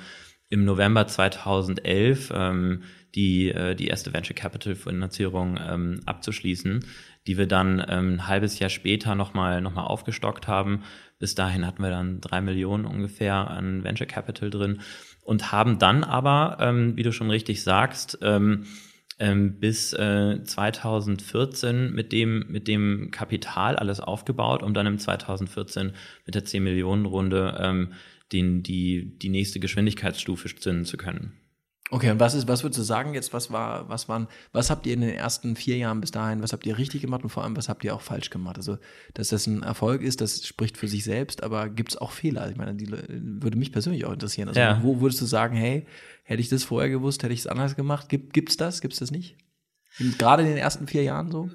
im 0.50 0.65
November 0.65 1.06
2011 1.06 2.31
ähm, 2.33 2.83
die, 3.13 3.50
äh, 3.50 3.75
die 3.75 3.88
erste 3.88 4.13
Venture 4.13 4.36
Capital 4.36 4.75
Finanzierung 4.75 5.59
ähm, 5.62 6.00
abzuschließen, 6.06 6.86
die 7.27 7.38
wir 7.38 7.47
dann 7.47 7.83
ähm, 7.88 8.15
ein 8.15 8.27
halbes 8.27 8.59
Jahr 8.59 8.69
später 8.69 9.15
nochmal 9.15 9.62
noch 9.62 9.74
mal 9.74 9.83
aufgestockt 9.83 10.48
haben 10.48 10.83
bis 11.19 11.36
dahin 11.36 11.65
hatten 11.65 11.81
wir 11.81 11.89
dann 11.89 12.19
drei 12.19 12.41
Millionen 12.41 12.86
ungefähr 12.86 13.50
an 13.50 13.83
Venture 13.83 14.07
Capital 14.07 14.50
drin 14.50 14.81
und 15.21 15.51
haben 15.51 15.80
dann 15.80 16.03
aber, 16.03 16.57
ähm, 16.59 16.98
wie 16.98 17.03
du 17.03 17.12
schon 17.12 17.30
richtig 17.30 17.63
sagst, 17.63 18.19
ähm, 18.21 18.65
ähm, 19.19 19.59
bis 19.59 19.94
äh, 19.94 20.44
2014 20.44 21.94
mit 21.94 22.12
dem, 22.12 22.45
mit 22.50 22.67
dem 22.67 23.12
Kapital 23.12 23.75
alles 23.75 24.00
aufgebaut, 24.00 24.63
um 24.63 24.73
dann 24.73 24.88
im 24.88 24.97
2014 24.97 25.94
mit 26.25 26.35
der 26.35 26.45
10 26.45 26.63
Millionen 26.63 27.06
Runde 27.06 27.57
ähm, 27.59 27.94
den, 28.31 28.63
die, 28.63 29.17
die 29.17 29.29
nächste 29.29 29.59
Geschwindigkeitsstufe 29.59 30.53
zünden 30.56 30.85
zu 30.85 30.97
können. 30.97 31.33
Okay, 31.92 32.10
und 32.10 32.20
was 32.20 32.34
ist, 32.34 32.48
was 32.48 32.64
würdest 32.64 32.80
du 32.80 32.84
sagen 32.84 33.14
jetzt, 33.14 33.32
was 33.32 33.52
war, 33.52 33.88
was 33.90 34.10
waren, 34.10 34.28
was 34.52 34.72
habt 34.72 34.88
ihr 34.88 34.96
in 34.96 35.02
den 35.02 35.12
ersten 35.12 35.56
vier 35.56 35.78
Jahren 35.78 36.02
bis 36.02 36.10
dahin, 36.10 36.42
was 36.42 36.52
habt 36.52 36.66
ihr 36.66 36.80
richtig 36.80 37.01
gemacht 37.01 37.24
und 37.24 37.30
vor 37.30 37.44
allem, 37.44 37.56
was 37.56 37.70
habt 37.70 37.84
ihr 37.84 37.94
auch 37.94 38.01
falsch 38.01 38.32
gemacht? 38.32 38.58
Also, 38.58 38.80
dass 39.13 39.27
das 39.30 39.46
ein 39.46 39.62
Erfolg 39.62 40.01
ist, 40.01 40.20
das 40.20 40.48
spricht 40.48 40.77
für 40.77 40.88
sich 40.88 41.04
selbst, 41.04 41.44
aber 41.44 41.70
gibt 41.70 41.92
es 41.92 41.98
auch 41.98 42.12
Fehler? 42.12 42.50
Ich 42.50 42.58
meine, 42.58 42.74
die 42.74 42.89
würde 42.89 43.58
mich 43.58 43.72
persönlich 43.72 44.06
auch 44.06 44.13
interessieren. 44.13 44.48
Also, 44.48 44.60
ja. 44.60 44.80
wo 44.82 45.00
würdest 45.00 45.22
du 45.22 45.25
sagen, 45.25 45.56
hey, 45.56 45.86
hätte 46.24 46.42
ich 46.42 46.50
das 46.50 46.63
vorher 46.63 46.89
gewusst, 46.89 47.22
hätte 47.22 47.34
ich 47.34 47.42
es 47.42 47.48
anders 47.48 47.75
gemacht? 47.75 48.10
Gibt 48.10 48.50
es 48.50 48.58
das? 48.58 48.82
Gibt 48.82 48.94
es 48.94 49.00
das 49.00 49.12
nicht? 49.12 49.38
Gerade 50.18 50.42
in 50.42 50.50
den 50.50 50.58
ersten 50.58 50.88
vier 50.88 51.04
Jahren 51.04 51.30
so? 51.30 51.51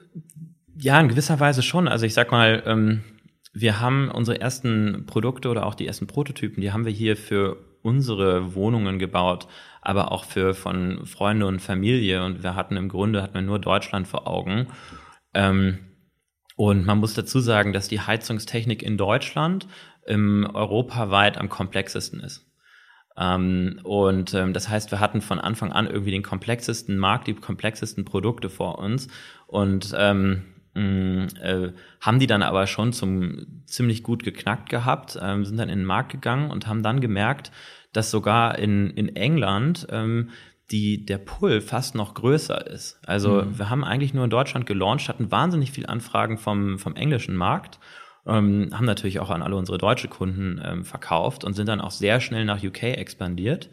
Ja, 0.76 1.00
in 1.00 1.08
gewisser 1.08 1.40
Weise 1.40 1.62
schon. 1.62 1.88
Also 1.88 2.06
ich 2.06 2.14
sag 2.14 2.30
mal, 2.30 2.62
ähm, 2.66 3.02
wir 3.52 3.80
haben 3.80 4.10
unsere 4.10 4.40
ersten 4.40 5.06
Produkte 5.06 5.48
oder 5.48 5.66
auch 5.66 5.74
die 5.74 5.88
ersten 5.88 6.06
Prototypen, 6.06 6.60
die 6.60 6.70
haben 6.70 6.84
wir 6.84 6.92
hier 6.92 7.16
für 7.16 7.56
unsere 7.82 8.54
Wohnungen 8.54 8.98
gebaut 8.98 9.46
aber 9.82 10.12
auch 10.12 10.24
für 10.24 10.54
von 10.54 11.06
Freunde 11.06 11.46
und 11.46 11.60
Familie. 11.60 12.24
Und 12.24 12.42
wir 12.42 12.54
hatten 12.54 12.76
im 12.76 12.88
Grunde 12.88 13.22
hatten 13.22 13.34
wir 13.34 13.42
nur 13.42 13.58
Deutschland 13.58 14.06
vor 14.06 14.26
Augen. 14.26 14.66
Ähm, 15.34 15.78
und 16.56 16.84
man 16.84 16.98
muss 16.98 17.14
dazu 17.14 17.40
sagen, 17.40 17.72
dass 17.72 17.88
die 17.88 18.00
Heizungstechnik 18.00 18.82
in 18.82 18.98
Deutschland 18.98 19.66
im 20.06 20.48
europaweit 20.52 21.38
am 21.38 21.48
komplexesten 21.48 22.20
ist. 22.20 22.46
Ähm, 23.16 23.80
und 23.82 24.34
ähm, 24.34 24.52
das 24.52 24.68
heißt, 24.68 24.90
wir 24.90 25.00
hatten 25.00 25.22
von 25.22 25.38
Anfang 25.38 25.72
an 25.72 25.86
irgendwie 25.86 26.10
den 26.10 26.22
komplexesten 26.22 26.98
Markt, 26.98 27.26
die 27.28 27.34
komplexesten 27.34 28.04
Produkte 28.04 28.50
vor 28.50 28.78
uns 28.78 29.08
und 29.46 29.94
ähm, 29.96 30.44
mh, 30.74 31.26
äh, 31.40 31.72
haben 32.00 32.18
die 32.18 32.26
dann 32.26 32.42
aber 32.42 32.66
schon 32.66 32.92
zum 32.92 33.62
ziemlich 33.66 34.02
gut 34.02 34.22
geknackt 34.22 34.68
gehabt, 34.68 35.18
ähm, 35.20 35.44
sind 35.44 35.56
dann 35.56 35.68
in 35.68 35.80
den 35.80 35.86
Markt 35.86 36.12
gegangen 36.12 36.50
und 36.50 36.66
haben 36.66 36.82
dann 36.82 37.00
gemerkt, 37.00 37.50
dass 37.92 38.10
sogar 38.10 38.58
in, 38.58 38.90
in 38.90 39.16
England 39.16 39.86
ähm, 39.90 40.30
die, 40.70 41.04
der 41.04 41.18
Pull 41.18 41.60
fast 41.60 41.94
noch 41.94 42.14
größer 42.14 42.66
ist. 42.68 43.00
Also 43.04 43.42
mhm. 43.42 43.58
wir 43.58 43.70
haben 43.70 43.84
eigentlich 43.84 44.14
nur 44.14 44.24
in 44.24 44.30
Deutschland 44.30 44.66
gelauncht, 44.66 45.08
hatten 45.08 45.30
wahnsinnig 45.30 45.72
viel 45.72 45.86
Anfragen 45.86 46.38
vom, 46.38 46.78
vom 46.78 46.94
englischen 46.94 47.36
Markt, 47.36 47.80
ähm, 48.26 48.70
haben 48.72 48.86
natürlich 48.86 49.18
auch 49.18 49.30
an 49.30 49.42
alle 49.42 49.56
unsere 49.56 49.78
deutsche 49.78 50.08
Kunden 50.08 50.60
ähm, 50.64 50.84
verkauft 50.84 51.42
und 51.44 51.54
sind 51.54 51.68
dann 51.68 51.80
auch 51.80 51.90
sehr 51.90 52.20
schnell 52.20 52.44
nach 52.44 52.62
UK 52.62 52.84
expandiert. 52.84 53.70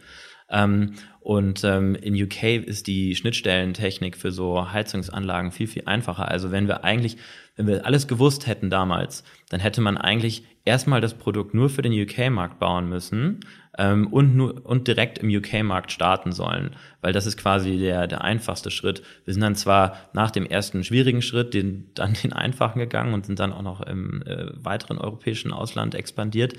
Ähm, 0.50 0.94
und 1.20 1.63
ähm, 1.66 1.96
in 1.96 2.16
UK 2.16 2.44
ist 2.66 2.88
die 2.88 3.16
Schnittstellentechnik 3.16 4.16
für 4.16 4.32
so 4.32 4.72
Heizungsanlagen 4.72 5.51
viel, 5.51 5.68
viel 5.68 5.84
einfacher. 5.86 6.30
Also 6.30 6.51
wenn 6.51 6.70
wir 6.70 6.86
eigentlich, 6.86 7.18
wenn 7.58 7.68
wir 7.68 7.86
alles 7.86 8.08
gewusst 8.08 8.48
hätten 8.48 8.70
damals, 8.70 9.25
dann 9.50 9.60
hätte 9.60 9.82
man 9.82 9.98
eigentlich 9.98 10.44
erstmal 10.63 11.01
das 11.01 11.16
Produkt 11.16 11.54
nur 11.54 11.70
für 11.70 11.82
den 11.82 11.92
UK-Markt 11.92 12.60
bauen 12.60 12.88
müssen 12.88 13.42
ähm, 13.77 14.08
und, 14.08 14.36
nur, 14.36 14.66
und 14.66 14.88
direkt 14.88 15.18
im 15.18 15.30
UK-Markt 15.30 15.92
starten 15.92 16.32
sollen, 16.32 16.75
weil 17.01 17.13
das 17.13 17.25
ist 17.25 17.38
quasi 17.38 17.77
der, 17.77 18.08
der 18.08 18.22
einfachste 18.22 18.72
Schritt. 18.72 19.04
Wir 19.25 19.34
sind 19.34 19.42
dann 19.42 19.56
zwar 19.56 19.98
nach 20.13 20.32
dem 20.32 20.46
ersten 20.46 20.84
schwierigen 20.84 21.22
Schritt 21.22 21.54
den, 21.54 21.92
dann 21.94 22.13
den 22.13 22.32
einfachen 22.32 22.80
gegangen 22.80 23.13
und 23.13 23.25
sind 23.25 23.39
dann 23.39 23.51
auch 23.51 23.63
noch 23.63 23.82
im 23.82 24.22
äh, 24.24 24.48
weiteren 24.54 24.98
europäischen 24.98 25.51
Ausland 25.51 25.94
expandiert. 25.94 26.54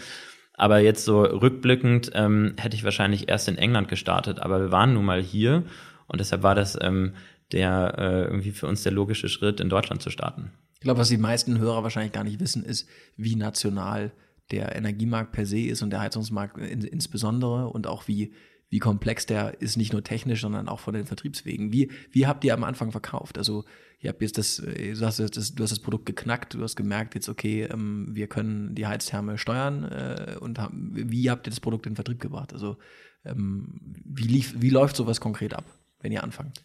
Aber 0.58 0.80
jetzt 0.80 1.04
so 1.04 1.22
rückblickend 1.22 2.10
ähm, 2.14 2.54
hätte 2.58 2.76
ich 2.76 2.84
wahrscheinlich 2.84 3.28
erst 3.28 3.48
in 3.48 3.56
England 3.56 3.88
gestartet, 3.88 4.40
aber 4.40 4.60
wir 4.60 4.72
waren 4.72 4.92
nun 4.92 5.04
mal 5.04 5.22
hier 5.22 5.64
Und 6.08 6.20
deshalb 6.20 6.42
war 6.42 6.54
das 6.54 6.76
ähm, 6.80 7.14
der 7.52 7.94
äh, 7.96 8.24
irgendwie 8.24 8.50
für 8.50 8.66
uns 8.66 8.82
der 8.82 8.92
logische 8.92 9.28
Schritt, 9.28 9.60
in 9.60 9.68
Deutschland 9.68 10.02
zu 10.02 10.10
starten. 10.10 10.50
Ich 10.74 10.80
glaube, 10.80 11.00
was 11.00 11.08
die 11.08 11.16
meisten 11.16 11.58
Hörer 11.58 11.82
wahrscheinlich 11.82 12.12
gar 12.12 12.24
nicht 12.24 12.40
wissen, 12.40 12.64
ist, 12.64 12.88
wie 13.16 13.36
national 13.36 14.12
der 14.50 14.74
Energiemarkt 14.76 15.32
per 15.32 15.46
se 15.46 15.60
ist 15.60 15.82
und 15.82 15.90
der 15.90 16.00
Heizungsmarkt 16.00 16.58
in, 16.58 16.82
insbesondere 16.82 17.68
und 17.68 17.86
auch 17.86 18.08
wie, 18.08 18.32
wie 18.70 18.78
komplex 18.78 19.26
der 19.26 19.60
ist, 19.60 19.76
nicht 19.76 19.92
nur 19.92 20.04
technisch, 20.04 20.42
sondern 20.42 20.68
auch 20.68 20.80
von 20.80 20.94
den 20.94 21.06
Vertriebswegen. 21.06 21.72
Wie, 21.72 21.90
wie 22.10 22.26
habt 22.26 22.44
ihr 22.44 22.54
am 22.54 22.64
Anfang 22.64 22.92
verkauft? 22.92 23.38
Also, 23.38 23.64
ihr 24.00 24.10
habt 24.10 24.20
jetzt 24.20 24.38
das, 24.38 24.56
du 24.56 25.00
hast 25.00 25.18
das, 25.18 25.54
du 25.54 25.62
hast 25.62 25.70
das 25.70 25.80
Produkt 25.80 26.06
geknackt, 26.06 26.54
du 26.54 26.62
hast 26.62 26.76
gemerkt 26.76 27.14
jetzt, 27.14 27.28
okay, 27.28 27.64
ähm, 27.64 28.08
wir 28.10 28.26
können 28.26 28.74
die 28.74 28.86
Heiztherme 28.86 29.38
steuern 29.38 29.84
äh, 29.84 30.36
und 30.40 30.58
haben, 30.58 30.90
wie 30.92 31.30
habt 31.30 31.46
ihr 31.46 31.50
das 31.50 31.60
Produkt 31.60 31.86
in 31.86 31.92
den 31.92 31.96
Vertrieb 31.96 32.20
gebracht? 32.20 32.52
Also, 32.52 32.76
ähm, 33.24 33.80
wie, 34.04 34.24
lief, 34.24 34.54
wie 34.58 34.70
läuft 34.70 34.96
sowas 34.96 35.20
konkret 35.20 35.54
ab, 35.54 35.64
wenn 36.00 36.12
ihr 36.12 36.22
anfangt? 36.22 36.62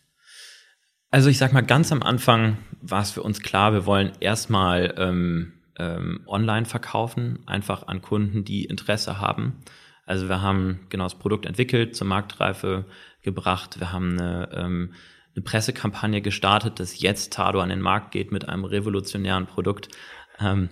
Also 1.10 1.30
ich 1.30 1.38
sag 1.38 1.54
mal, 1.54 1.62
ganz 1.62 1.92
am 1.92 2.02
Anfang 2.02 2.58
war 2.82 3.02
es 3.04 3.12
für 3.12 3.22
uns 3.22 3.42
klar, 3.42 3.72
wir 3.72 3.86
wollen 3.86 4.14
erstmal 4.20 4.96
ähm, 4.98 5.54
ähm, 5.78 6.22
online 6.26 6.66
verkaufen, 6.66 7.40
einfach 7.46 7.88
an 7.88 8.02
Kunden, 8.02 8.44
die 8.44 8.66
Interesse 8.66 9.20
haben. 9.20 9.54
Also 10.06 10.28
wir 10.28 10.42
haben 10.42 10.82
genau 10.90 11.06
das 11.06 11.16
Produkt 11.16 11.46
entwickelt, 11.46 11.96
zur 11.96 12.08
Marktreife 12.08 12.86
gebracht. 13.22 13.80
Wir 13.80 13.92
haben 13.92 14.20
eine, 14.20 14.50
ähm, 14.54 14.94
eine 15.36 15.44
Pressekampagne 15.44 16.22
gestartet, 16.22 16.80
dass 16.80 17.00
jetzt 17.00 17.34
Tado 17.34 17.60
an 17.60 17.70
den 17.70 17.82
Markt 17.82 18.12
geht 18.12 18.32
mit 18.32 18.48
einem 18.48 18.66
revolutionären 18.66 19.48
Produkt. 19.48 19.90
Ähm, 20.40 20.70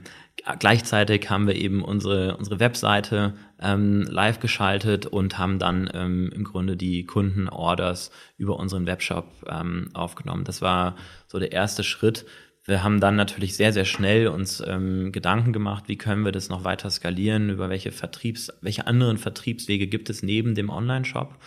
gleichzeitig 0.60 1.30
haben 1.30 1.48
wir 1.48 1.56
eben 1.56 1.84
unsere, 1.84 2.38
unsere 2.38 2.60
Webseite 2.60 3.36
ähm, 3.60 4.04
live 4.04 4.40
geschaltet 4.40 5.06
und 5.06 5.38
haben 5.38 5.60
dann 5.60 5.90
ähm, 5.94 6.32
im 6.34 6.44
Grunde 6.44 6.76
die 6.78 7.06
Kundenorders 7.06 8.12
über 8.38 8.58
unseren 8.58 8.86
Webshop 8.86 9.28
ähm, 9.48 9.90
aufgenommen. 9.94 10.44
Das 10.44 10.62
war 10.62 10.96
so 11.28 11.40
der 11.40 11.52
erste 11.52 11.84
Schritt. 11.84 12.26
Wir 12.72 12.84
haben 12.84 13.02
dann 13.02 13.18
natürlich 13.18 13.58
sehr, 13.58 13.74
sehr 13.74 13.84
schnell 13.84 14.30
uns 14.30 14.64
ähm, 14.66 15.12
Gedanken 15.12 15.52
gemacht, 15.52 15.90
wie 15.90 15.98
können 15.98 16.24
wir 16.24 16.32
das 16.32 16.48
noch 16.48 16.64
weiter 16.64 16.90
skalieren, 16.90 17.50
über 17.50 17.70
welche 17.70 17.92
Vertriebs, 17.92 18.50
welche 18.62 18.88
anderen 18.88 19.18
Vertriebswege 19.18 19.88
gibt 19.88 20.10
es 20.10 20.24
neben 20.24 20.56
dem 20.56 20.70
Online-Shop. 20.70 21.38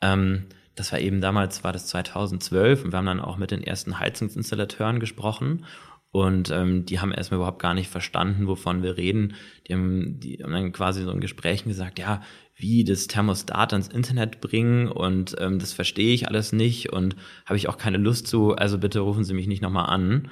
Ähm, 0.00 0.46
das 0.76 0.92
war 0.92 1.00
eben 1.00 1.20
damals, 1.20 1.64
war 1.64 1.72
das 1.72 1.88
2012 1.88 2.84
und 2.84 2.92
wir 2.92 2.98
haben 2.98 3.06
dann 3.06 3.20
auch 3.20 3.36
mit 3.36 3.50
den 3.50 3.64
ersten 3.64 3.98
Heizungsinstallateuren 3.98 5.00
gesprochen 5.00 5.66
und 6.12 6.52
ähm, 6.52 6.86
die 6.86 7.00
haben 7.00 7.10
erstmal 7.10 7.38
überhaupt 7.38 7.60
gar 7.60 7.74
nicht 7.74 7.90
verstanden, 7.90 8.46
wovon 8.46 8.84
wir 8.84 8.96
reden. 8.96 9.34
Die 9.66 9.74
haben, 9.74 10.20
die 10.20 10.40
haben 10.40 10.52
dann 10.52 10.70
quasi 10.70 11.02
so 11.02 11.10
in 11.10 11.18
Gesprächen 11.18 11.68
gesagt, 11.68 11.98
ja, 11.98 12.22
wie 12.56 12.84
das 12.84 13.08
Thermostat 13.08 13.72
ans 13.72 13.88
Internet 13.88 14.40
bringen 14.40 14.88
und 14.88 15.34
ähm, 15.38 15.58
das 15.58 15.72
verstehe 15.72 16.14
ich 16.14 16.28
alles 16.28 16.52
nicht 16.52 16.92
und 16.92 17.16
habe 17.46 17.56
ich 17.56 17.68
auch 17.68 17.78
keine 17.78 17.98
Lust 17.98 18.26
zu, 18.26 18.54
also 18.54 18.78
bitte 18.78 19.00
rufen 19.00 19.24
Sie 19.24 19.34
mich 19.34 19.48
nicht 19.48 19.62
nochmal 19.62 19.90
an. 19.90 20.30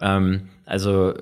Ähm, 0.00 0.50
also, 0.66 1.14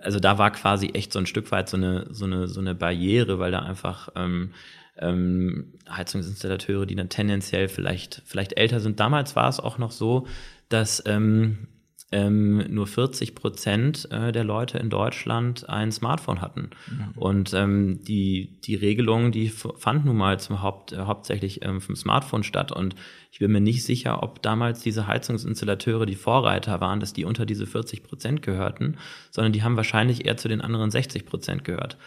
also 0.00 0.18
da 0.20 0.38
war 0.38 0.50
quasi 0.50 0.88
echt 0.88 1.12
so 1.12 1.18
ein 1.18 1.26
Stück 1.26 1.50
weit 1.52 1.68
so 1.68 1.76
eine, 1.76 2.06
so 2.10 2.24
eine, 2.24 2.48
so 2.48 2.60
eine 2.60 2.74
Barriere, 2.74 3.38
weil 3.38 3.52
da 3.52 3.60
einfach 3.60 4.08
ähm, 4.16 4.52
ähm, 4.98 5.72
Heizungsinstallateure, 5.90 6.86
die 6.86 6.94
dann 6.94 7.08
tendenziell 7.08 7.68
vielleicht, 7.68 8.22
vielleicht 8.24 8.56
älter 8.56 8.80
sind. 8.80 9.00
Damals 9.00 9.36
war 9.36 9.48
es 9.48 9.60
auch 9.60 9.78
noch 9.78 9.92
so, 9.92 10.26
dass 10.68 11.02
ähm, 11.06 11.68
ähm, 12.10 12.64
nur 12.68 12.86
40 12.86 13.34
Prozent 13.34 14.08
äh, 14.10 14.32
der 14.32 14.44
Leute 14.44 14.78
in 14.78 14.88
Deutschland 14.88 15.68
ein 15.68 15.92
Smartphone 15.92 16.40
hatten. 16.40 16.70
Mhm. 16.90 17.10
Und 17.16 17.54
ähm, 17.54 18.00
die, 18.02 18.58
die 18.62 18.76
Regelung, 18.76 19.30
die 19.30 19.48
fand 19.48 20.06
nun 20.06 20.16
mal 20.16 20.40
zum 20.40 20.62
Haupt, 20.62 20.92
äh, 20.92 20.98
hauptsächlich 20.98 21.64
ähm, 21.64 21.80
vom 21.80 21.96
Smartphone 21.96 22.44
statt. 22.44 22.72
Und 22.72 22.94
ich 23.30 23.40
bin 23.40 23.52
mir 23.52 23.60
nicht 23.60 23.84
sicher, 23.84 24.22
ob 24.22 24.40
damals 24.42 24.80
diese 24.80 25.06
Heizungsinstallateure 25.06 26.06
die 26.06 26.14
Vorreiter 26.14 26.80
waren, 26.80 27.00
dass 27.00 27.12
die 27.12 27.26
unter 27.26 27.44
diese 27.44 27.66
40 27.66 28.02
Prozent 28.02 28.42
gehörten, 28.42 28.96
sondern 29.30 29.52
die 29.52 29.62
haben 29.62 29.76
wahrscheinlich 29.76 30.24
eher 30.24 30.38
zu 30.38 30.48
den 30.48 30.62
anderen 30.62 30.90
60 30.90 31.26
Prozent 31.26 31.64
gehört. 31.64 31.98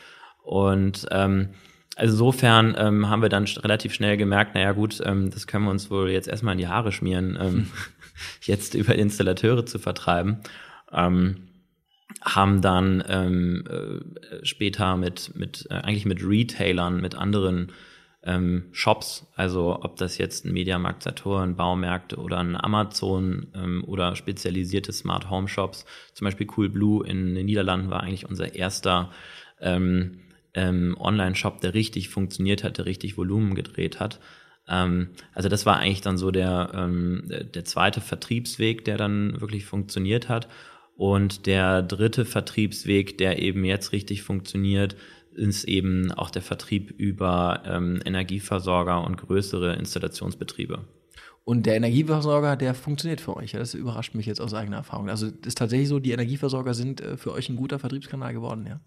Und 0.43 1.05
ähm, 1.11 1.49
also 1.95 2.13
insofern 2.13 2.75
ähm, 2.77 3.09
haben 3.09 3.21
wir 3.21 3.29
dann 3.29 3.45
relativ 3.45 3.93
schnell 3.93 4.17
gemerkt, 4.17 4.55
naja 4.55 4.71
gut, 4.71 5.01
ähm, 5.05 5.29
das 5.29 5.45
können 5.45 5.65
wir 5.65 5.71
uns 5.71 5.91
wohl 5.91 6.09
jetzt 6.09 6.27
erstmal 6.27 6.53
in 6.53 6.57
die 6.57 6.67
Haare 6.67 6.91
schmieren. 6.91 7.37
Ähm, 7.39 7.67
jetzt 8.41 8.73
über 8.73 8.95
Installateure 8.95 9.65
zu 9.65 9.79
vertreiben. 9.79 10.41
Ähm, 10.91 11.47
haben 12.21 12.61
dann 12.61 13.03
ähm, 13.07 13.63
äh, 13.67 14.45
später 14.45 14.97
mit, 14.97 15.35
mit 15.35 15.67
äh, 15.69 15.75
eigentlich 15.75 16.05
mit 16.05 16.23
Retailern, 16.23 16.99
mit 16.99 17.15
anderen 17.15 17.71
ähm, 18.23 18.65
Shops, 18.71 19.25
also 19.35 19.79
ob 19.81 19.95
das 19.95 20.17
jetzt 20.17 20.45
ein 20.45 20.53
Mediamarkt 20.53 21.03
Saturn, 21.03 21.55
Baumärkte 21.55 22.17
oder 22.17 22.37
ein 22.39 22.55
Amazon 22.55 23.47
ähm, 23.55 23.83
oder 23.85 24.15
spezialisierte 24.15 24.93
Smart 24.93 25.29
Home 25.29 25.47
Shops, 25.47 25.85
zum 26.13 26.25
Beispiel 26.25 26.45
Coolblue 26.45 27.07
in 27.07 27.33
den 27.33 27.45
Niederlanden 27.45 27.89
war 27.89 28.03
eigentlich 28.03 28.29
unser 28.29 28.53
erster 28.53 29.11
ähm, 29.59 30.19
ähm, 30.53 30.95
Online-Shop, 30.99 31.61
der 31.61 31.73
richtig 31.73 32.09
funktioniert 32.09 32.63
hat, 32.63 32.77
der 32.77 32.85
richtig 32.85 33.17
Volumen 33.17 33.55
gedreht 33.55 33.99
hat. 33.99 34.19
Ähm, 34.67 35.09
also 35.33 35.49
das 35.49 35.65
war 35.65 35.77
eigentlich 35.77 36.01
dann 36.01 36.17
so 36.17 36.31
der, 36.31 36.71
ähm, 36.73 37.23
der 37.27 37.65
zweite 37.65 38.01
Vertriebsweg, 38.01 38.85
der 38.85 38.97
dann 38.97 39.39
wirklich 39.41 39.65
funktioniert 39.65 40.29
hat. 40.29 40.47
Und 40.95 41.45
der 41.47 41.81
dritte 41.81 42.25
Vertriebsweg, 42.25 43.17
der 43.17 43.41
eben 43.41 43.63
jetzt 43.65 43.91
richtig 43.91 44.23
funktioniert, 44.23 44.95
ist 45.33 45.63
eben 45.63 46.11
auch 46.11 46.29
der 46.29 46.41
Vertrieb 46.41 46.91
über 46.91 47.63
ähm, 47.65 48.01
Energieversorger 48.05 49.03
und 49.03 49.17
größere 49.17 49.75
Installationsbetriebe. 49.75 50.85
Und 51.43 51.65
der 51.65 51.75
Energieversorger, 51.75 52.55
der 52.55 52.75
funktioniert 52.75 53.19
für 53.19 53.35
euch. 53.35 53.53
Das 53.53 53.73
überrascht 53.73 54.13
mich 54.13 54.25
jetzt 54.25 54.41
aus 54.41 54.53
eigener 54.53 54.77
Erfahrung. 54.77 55.09
Also 55.09 55.27
ist 55.27 55.57
tatsächlich 55.57 55.89
so, 55.89 55.99
die 55.99 56.11
Energieversorger 56.11 56.73
sind 56.73 57.01
äh, 57.01 57.17
für 57.17 57.31
euch 57.33 57.49
ein 57.49 57.55
guter 57.55 57.79
Vertriebskanal 57.79 58.33
geworden, 58.33 58.67
ja? 58.67 58.79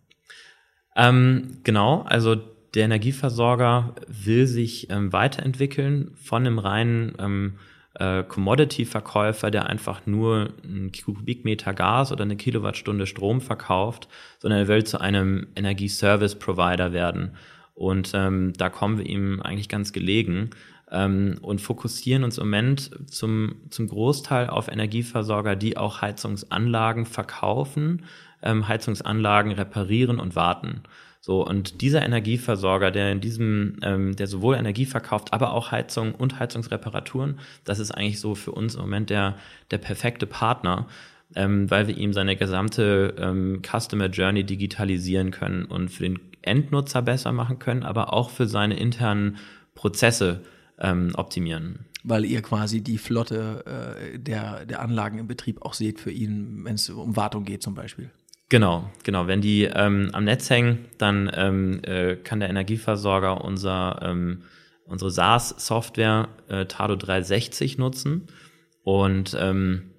Ähm, 0.96 1.58
genau, 1.64 2.02
also 2.02 2.36
der 2.74 2.84
Energieversorger 2.84 3.94
will 4.08 4.46
sich 4.46 4.90
ähm, 4.90 5.12
weiterentwickeln 5.12 6.10
von 6.16 6.46
einem 6.46 6.58
reinen 6.58 7.14
ähm, 7.18 7.58
äh, 7.94 8.24
Commodity-Verkäufer, 8.24 9.50
der 9.50 9.66
einfach 9.66 10.06
nur 10.06 10.50
einen 10.64 10.90
Kubikmeter 10.92 11.72
Gas 11.72 12.10
oder 12.10 12.22
eine 12.22 12.36
Kilowattstunde 12.36 13.06
Strom 13.06 13.40
verkauft, 13.40 14.08
sondern 14.38 14.60
er 14.60 14.68
will 14.68 14.84
zu 14.84 15.00
einem 15.00 15.46
Energieservice-Provider 15.54 16.92
werden. 16.92 17.36
Und 17.74 18.12
ähm, 18.14 18.52
da 18.56 18.68
kommen 18.68 18.98
wir 18.98 19.06
ihm 19.06 19.40
eigentlich 19.40 19.68
ganz 19.68 19.92
gelegen 19.92 20.50
ähm, 20.90 21.38
und 21.42 21.60
fokussieren 21.60 22.24
uns 22.24 22.38
im 22.38 22.46
Moment 22.46 22.90
zum, 23.10 23.56
zum 23.70 23.88
Großteil 23.88 24.48
auf 24.48 24.68
Energieversorger, 24.68 25.56
die 25.56 25.76
auch 25.76 26.00
Heizungsanlagen 26.00 27.06
verkaufen, 27.06 28.04
ähm, 28.42 28.66
Heizungsanlagen 28.66 29.52
reparieren 29.52 30.18
und 30.18 30.36
warten. 30.36 30.82
So, 31.24 31.42
und 31.42 31.80
dieser 31.80 32.04
Energieversorger, 32.04 32.90
der 32.90 33.10
in 33.10 33.22
diesem, 33.22 33.78
ähm, 33.80 34.14
der 34.14 34.26
sowohl 34.26 34.56
Energie 34.56 34.84
verkauft, 34.84 35.32
aber 35.32 35.54
auch 35.54 35.70
Heizung 35.70 36.14
und 36.14 36.38
Heizungsreparaturen, 36.38 37.38
das 37.64 37.78
ist 37.78 37.92
eigentlich 37.92 38.20
so 38.20 38.34
für 38.34 38.52
uns 38.52 38.74
im 38.74 38.82
Moment 38.82 39.08
der, 39.08 39.38
der 39.70 39.78
perfekte 39.78 40.26
Partner, 40.26 40.86
ähm, 41.34 41.70
weil 41.70 41.88
wir 41.88 41.96
ihm 41.96 42.12
seine 42.12 42.36
gesamte 42.36 43.14
ähm, 43.16 43.62
Customer 43.62 44.08
Journey 44.08 44.44
digitalisieren 44.44 45.30
können 45.30 45.64
und 45.64 45.88
für 45.88 46.02
den 46.02 46.18
Endnutzer 46.42 47.00
besser 47.00 47.32
machen 47.32 47.58
können, 47.58 47.84
aber 47.84 48.12
auch 48.12 48.28
für 48.28 48.46
seine 48.46 48.78
internen 48.78 49.38
Prozesse 49.74 50.42
ähm, 50.78 51.12
optimieren 51.14 51.86
weil 52.06 52.26
ihr 52.26 52.42
quasi 52.42 52.82
die 52.82 52.98
Flotte 52.98 53.64
äh, 53.64 54.18
der, 54.18 54.66
der 54.66 54.82
Anlagen 54.82 55.16
im 55.16 55.26
Betrieb 55.26 55.62
auch 55.62 55.72
seht 55.72 56.00
für 56.00 56.10
ihn, 56.10 56.62
wenn 56.62 56.74
es 56.74 56.90
um 56.90 57.16
Wartung 57.16 57.44
geht 57.44 57.62
zum 57.62 57.74
Beispiel. 57.74 58.10
Genau, 58.50 58.90
genau. 59.02 59.26
Wenn 59.26 59.40
die 59.40 59.64
ähm, 59.64 60.10
am 60.12 60.24
Netz 60.24 60.50
hängen, 60.50 60.86
dann 60.98 61.30
ähm, 61.34 61.80
äh, 61.82 62.16
kann 62.16 62.40
der 62.40 62.50
Energieversorger 62.50 63.42
unser, 63.42 64.00
ähm, 64.02 64.42
unsere 64.86 65.10
SaaS-Software 65.10 66.28
äh, 66.48 66.66
Tado 66.66 66.96
360 66.96 67.78
nutzen. 67.78 68.28
Und 68.82 69.36
ähm, 69.40 69.94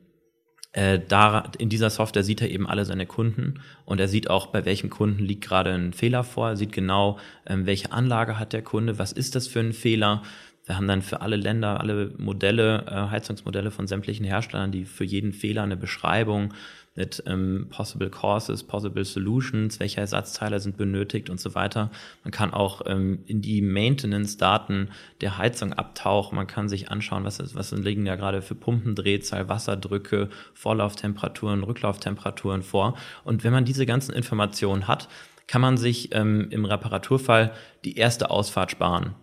äh, 0.75 0.99
da 0.99 1.51
in 1.57 1.69
dieser 1.69 1.89
Software 1.89 2.23
sieht 2.23 2.41
er 2.41 2.49
eben 2.49 2.67
alle 2.67 2.83
seine 2.83 3.05
Kunden 3.05 3.61
und 3.85 3.99
er 4.01 4.09
sieht 4.09 4.29
auch, 4.29 4.47
bei 4.47 4.65
welchem 4.65 4.89
Kunden 4.89 5.23
liegt 5.23 5.45
gerade 5.45 5.71
ein 5.71 5.93
Fehler 5.93 6.25
vor. 6.25 6.49
Er 6.49 6.57
sieht 6.57 6.73
genau, 6.73 7.17
ähm, 7.47 7.65
welche 7.65 7.93
Anlage 7.93 8.37
hat 8.37 8.51
der 8.51 8.61
Kunde, 8.61 8.99
was 8.99 9.13
ist 9.13 9.35
das 9.35 9.47
für 9.47 9.61
ein 9.61 9.71
Fehler. 9.71 10.21
Wir 10.65 10.77
haben 10.77 10.87
dann 10.87 11.03
für 11.03 11.21
alle 11.21 11.35
Länder, 11.35 11.79
alle 11.79 12.11
Modelle, 12.17 12.85
äh, 12.87 13.11
Heizungsmodelle 13.11 13.69
von 13.69 13.85
sämtlichen 13.85 14.25
Herstellern, 14.25 14.71
die 14.71 14.85
für 14.85 15.03
jeden 15.03 15.31
Fehler 15.31 15.63
eine 15.63 15.77
Beschreibung 15.77 16.53
mit 16.95 17.21
ähm, 17.27 17.67
Possible 17.69 18.09
Causes, 18.09 18.63
Possible 18.63 19.03
Solutions, 19.03 19.79
welche 19.79 19.99
Ersatzteile 19.99 20.59
sind 20.59 20.77
benötigt 20.77 21.29
und 21.29 21.39
so 21.39 21.53
weiter. 21.53 21.91
Man 22.23 22.31
kann 22.31 22.53
auch 22.53 22.81
ähm, 22.85 23.19
in 23.27 23.41
die 23.41 23.61
Maintenance-Daten 23.61 24.89
der 25.21 25.37
Heizung 25.37 25.73
abtauchen. 25.73 26.35
Man 26.35 26.47
kann 26.47 26.69
sich 26.69 26.89
anschauen, 26.89 27.25
was, 27.25 27.39
ist, 27.39 27.53
was 27.53 27.71
liegen 27.71 28.05
da 28.05 28.15
gerade 28.15 28.41
für 28.41 28.55
Pumpendrehzahl, 28.55 29.49
Wasserdrücke, 29.49 30.29
Vorlauftemperaturen, 30.53 31.63
Rücklauftemperaturen 31.63 32.63
vor. 32.63 32.97
Und 33.23 33.43
wenn 33.43 33.53
man 33.53 33.65
diese 33.65 33.85
ganzen 33.85 34.13
Informationen 34.13 34.87
hat, 34.87 35.09
kann 35.47 35.61
man 35.61 35.77
sich 35.77 36.15
ähm, 36.15 36.47
im 36.49 36.65
Reparaturfall 36.65 37.51
die 37.83 37.97
erste 37.97 38.31
Ausfahrt 38.31 38.71
sparen. 38.71 39.13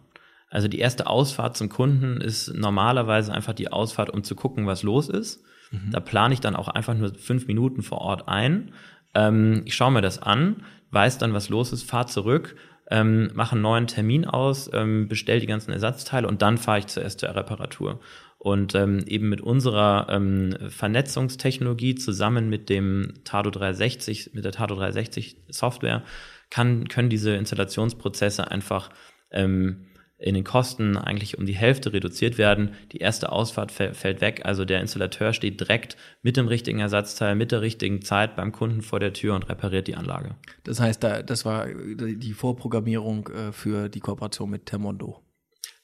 Also 0.52 0.68
die 0.68 0.80
erste 0.80 1.06
Ausfahrt 1.06 1.56
zum 1.56 1.70
Kunden 1.70 2.20
ist 2.20 2.52
normalerweise 2.54 3.32
einfach 3.32 3.54
die 3.54 3.72
Ausfahrt, 3.72 4.10
um 4.10 4.22
zu 4.22 4.34
gucken, 4.34 4.66
was 4.66 4.82
los 4.82 5.08
ist. 5.08 5.42
Mhm. 5.70 5.90
Da 5.92 6.00
plane 6.00 6.34
ich 6.34 6.40
dann 6.40 6.56
auch 6.56 6.68
einfach 6.68 6.94
nur 6.94 7.14
fünf 7.14 7.46
Minuten 7.46 7.82
vor 7.82 8.02
Ort 8.02 8.28
ein. 8.28 8.72
Ähm, 9.14 9.62
ich 9.64 9.74
schaue 9.74 9.92
mir 9.92 10.02
das 10.02 10.20
an, 10.20 10.62
weiß 10.90 11.16
dann, 11.16 11.32
was 11.32 11.48
los 11.48 11.72
ist, 11.72 11.88
fahre 11.88 12.04
zurück, 12.04 12.54
ähm, 12.90 13.30
mache 13.32 13.52
einen 13.52 13.62
neuen 13.62 13.86
Termin 13.86 14.26
aus, 14.26 14.70
ähm, 14.74 15.08
bestelle 15.08 15.40
die 15.40 15.46
ganzen 15.46 15.72
Ersatzteile 15.72 16.28
und 16.28 16.42
dann 16.42 16.58
fahre 16.58 16.80
ich 16.80 16.86
zuerst 16.86 17.20
zur 17.20 17.34
Reparatur. 17.34 18.00
Und 18.36 18.74
ähm, 18.74 19.04
eben 19.06 19.30
mit 19.30 19.40
unserer 19.40 20.08
ähm, 20.10 20.54
Vernetzungstechnologie 20.68 21.94
zusammen 21.94 22.50
mit 22.50 22.68
dem 22.68 23.14
Tado 23.24 23.50
360, 23.50 24.34
mit 24.34 24.44
der 24.44 24.52
Tado 24.52 24.74
360 24.74 25.36
Software, 25.48 26.02
kann, 26.50 26.88
können 26.88 27.08
diese 27.08 27.36
Installationsprozesse 27.36 28.50
einfach 28.50 28.90
ähm, 29.30 29.86
in 30.22 30.34
den 30.34 30.44
Kosten 30.44 30.96
eigentlich 30.96 31.36
um 31.36 31.46
die 31.46 31.54
Hälfte 31.54 31.92
reduziert 31.92 32.38
werden. 32.38 32.74
Die 32.92 32.98
erste 32.98 33.32
Ausfahrt 33.32 33.72
fällt 33.72 34.20
weg, 34.20 34.42
also 34.44 34.64
der 34.64 34.80
Installateur 34.80 35.32
steht 35.32 35.60
direkt 35.60 35.96
mit 36.22 36.36
dem 36.36 36.46
richtigen 36.46 36.78
Ersatzteil, 36.78 37.34
mit 37.34 37.52
der 37.52 37.60
richtigen 37.60 38.02
Zeit 38.02 38.36
beim 38.36 38.52
Kunden 38.52 38.82
vor 38.82 39.00
der 39.00 39.12
Tür 39.12 39.34
und 39.34 39.48
repariert 39.48 39.88
die 39.88 39.96
Anlage. 39.96 40.36
Das 40.64 40.80
heißt, 40.80 41.02
da, 41.02 41.22
das 41.22 41.44
war 41.44 41.66
die 41.66 42.32
Vorprogrammierung 42.32 43.28
äh, 43.28 43.52
für 43.52 43.88
die 43.88 44.00
Kooperation 44.00 44.48
mit 44.48 44.66
Termondo. 44.66 45.20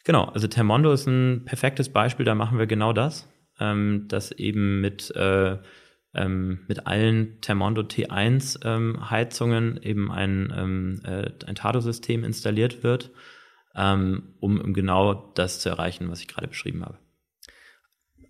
Genau, 0.05 0.25
also 0.25 0.47
Termondo 0.47 0.93
ist 0.93 1.07
ein 1.07 1.45
perfektes 1.45 1.89
Beispiel, 1.89 2.25
da 2.25 2.35
machen 2.35 2.59
wir 2.59 2.67
genau 2.67 2.93
das, 2.93 3.29
ähm, 3.59 4.07
dass 4.09 4.31
eben 4.33 4.81
mit 4.81 5.15
äh, 5.17 5.59
ähm, 6.15 6.61
mit 6.69 6.87
allen 6.87 7.41
Termondo 7.43 7.83
T1 7.83 8.65
ähm, 8.65 9.11
Heizungen 9.11 9.79
eben 9.83 10.11
ein, 10.11 10.53
ähm, 10.57 11.01
äh, 11.05 11.31
ein 11.47 11.55
Tado-System 11.55 12.25
installiert 12.25 12.83
wird 12.83 13.11
ähm, 13.79 14.35
um 14.41 14.75
genau 14.75 15.31
das 15.35 15.61
zu 15.61 15.69
erreichen, 15.69 16.11
was 16.11 16.21
ich 16.21 16.29
gerade 16.29 16.49
beschrieben 16.49 16.85
habe. 16.85 16.99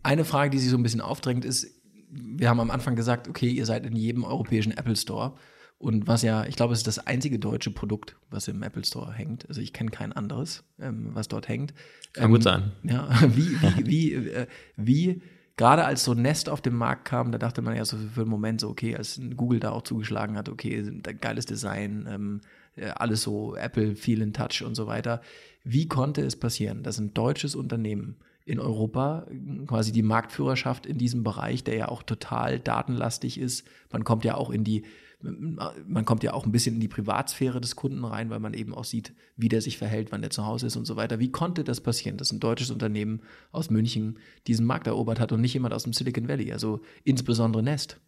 Eine 0.03 0.25
Frage, 0.25 0.51
die 0.51 0.59
sich 0.59 0.71
so 0.71 0.77
ein 0.77 0.83
bisschen 0.83 1.01
aufdrängt, 1.01 1.45
ist, 1.45 1.67
wir 2.11 2.51
haben 2.51 2.61
am 2.61 2.71
Anfang 2.71 2.97
gesagt, 2.97 3.29
okay, 3.29 3.49
ihr 3.49 3.65
seid 3.65 3.87
in 3.87 3.97
jedem 3.97 4.25
europäischen 4.25 4.77
Apple 4.77 4.97
Store. 4.97 5.35
Und 5.79 6.07
was 6.07 6.23
ja, 6.23 6.45
ich 6.45 6.57
glaube, 6.57 6.73
es 6.73 6.81
ist 6.81 6.87
das 6.87 7.07
einzige 7.07 7.39
deutsche 7.39 7.71
Produkt, 7.71 8.17
was 8.31 8.49
im 8.49 8.63
Apple 8.63 8.85
Store 8.85 9.13
hängt. 9.13 9.49
Also 9.49 9.61
ich 9.61 9.73
kenne 9.73 9.91
kein 9.91 10.13
anderes, 10.13 10.65
ähm, 10.81 11.11
was 11.13 11.29
dort 11.29 11.49
hängt. 11.49 11.73
Kann 12.13 12.27
ähm, 12.27 12.33
gut 12.33 12.43
sein. 12.43 12.73
Ja, 12.83 13.09
wie, 13.35 13.61
wie, 13.63 13.87
wie, 13.87 14.13
äh, 14.13 14.47
wie, 14.77 15.23
gerade 15.57 15.85
als 15.85 16.05
so 16.05 16.15
Nest 16.15 16.49
auf 16.49 16.61
den 16.61 16.75
Markt 16.75 17.07
kam, 17.07 17.33
da 17.33 17.39
dachte 17.39 17.63
man 17.63 17.77
ja 17.77 17.85
so 17.85 17.97
für 17.97 18.23
einen 18.23 18.31
Moment 18.31 18.61
so, 18.61 18.69
okay, 18.69 18.97
als 18.97 19.21
Google 19.37 19.61
da 19.61 19.71
auch 19.71 19.83
zugeschlagen 19.83 20.37
hat, 20.37 20.49
okay, 20.49 21.01
geiles 21.21 21.47
Design, 21.47 22.07
ähm, 22.11 22.41
äh, 22.43 22.47
alles 22.95 23.23
so 23.23 23.57
Apple, 23.57 23.97
Feel 23.97 24.23
in 24.23 24.33
Touch 24.33 24.63
und 24.65 24.75
so 24.75 24.87
weiter. 24.87 25.21
Wie 25.65 25.89
konnte 25.89 26.23
es 26.23 26.37
passieren, 26.37 26.83
dass 26.83 26.99
ein 26.99 27.15
deutsches 27.15 27.55
Unternehmen 27.55 28.17
in 28.45 28.61
Europa 28.61 29.27
quasi 29.67 29.93
die 29.93 30.03
Marktführerschaft 30.03 30.87
in 30.87 30.97
diesem 30.97 31.23
Bereich, 31.23 31.65
der 31.65 31.77
ja 31.77 31.89
auch 31.89 32.03
total 32.03 32.59
datenlastig 32.59 33.39
ist, 33.39 33.67
man 33.93 34.05
kommt 34.05 34.25
ja 34.25 34.37
auch 34.37 34.51
in 34.51 34.65
die 34.65 34.85
man 35.21 36.05
kommt 36.05 36.23
ja 36.23 36.33
auch 36.33 36.47
ein 36.47 36.53
bisschen 36.53 36.77
in 36.77 36.81
die 36.81 36.89
Privatsphäre 36.89 37.61
des 37.61 37.75
Kunden 37.75 38.05
rein, 38.05 38.31
weil 38.31 38.39
man 38.39 38.55
eben 38.55 38.73
auch 38.73 38.85
sieht, 38.85 39.15
wie 39.37 39.49
der 39.49 39.61
sich 39.61 39.77
verhält, 39.77 40.13
wann 40.13 40.21
der 40.23 40.31
zu 40.31 40.47
Hause 40.47 40.69
ist 40.69 40.77
und 40.77 40.85
so 40.85 40.95
weiter. 40.95 41.19
Wie 41.19 41.33
konnte 41.33 41.65
das 41.65 41.81
passieren, 41.81 42.19
dass 42.19 42.31
ein 42.31 42.39
deutsches 42.39 42.71
Unternehmen 42.71 43.23
aus 43.51 43.69
München 43.69 44.19
diesen 44.47 44.65
Markt 44.65 44.87
erobert 44.87 45.19
hat 45.19 45.33
und 45.33 45.41
nicht 45.41 45.55
jemand 45.55 45.75
aus 45.75 45.83
dem 45.83 45.93
Silicon 45.93 46.29
Valley, 46.29 46.53
also 46.53 46.83
insbesondere 47.03 47.65
Nest? 47.65 48.01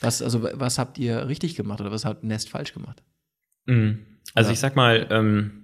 Was, 0.00 0.20
also, 0.20 0.42
was 0.42 0.78
habt 0.78 0.98
ihr 0.98 1.28
richtig 1.28 1.54
gemacht 1.54 1.80
oder 1.80 1.92
was 1.92 2.04
hat 2.04 2.24
Nest 2.24 2.48
falsch 2.48 2.72
gemacht? 2.72 3.04
Mhm. 3.68 3.98
Also 4.34 4.48
ja. 4.48 4.54
ich 4.54 4.60
sag 4.60 4.76
mal, 4.76 5.06
ähm, 5.10 5.58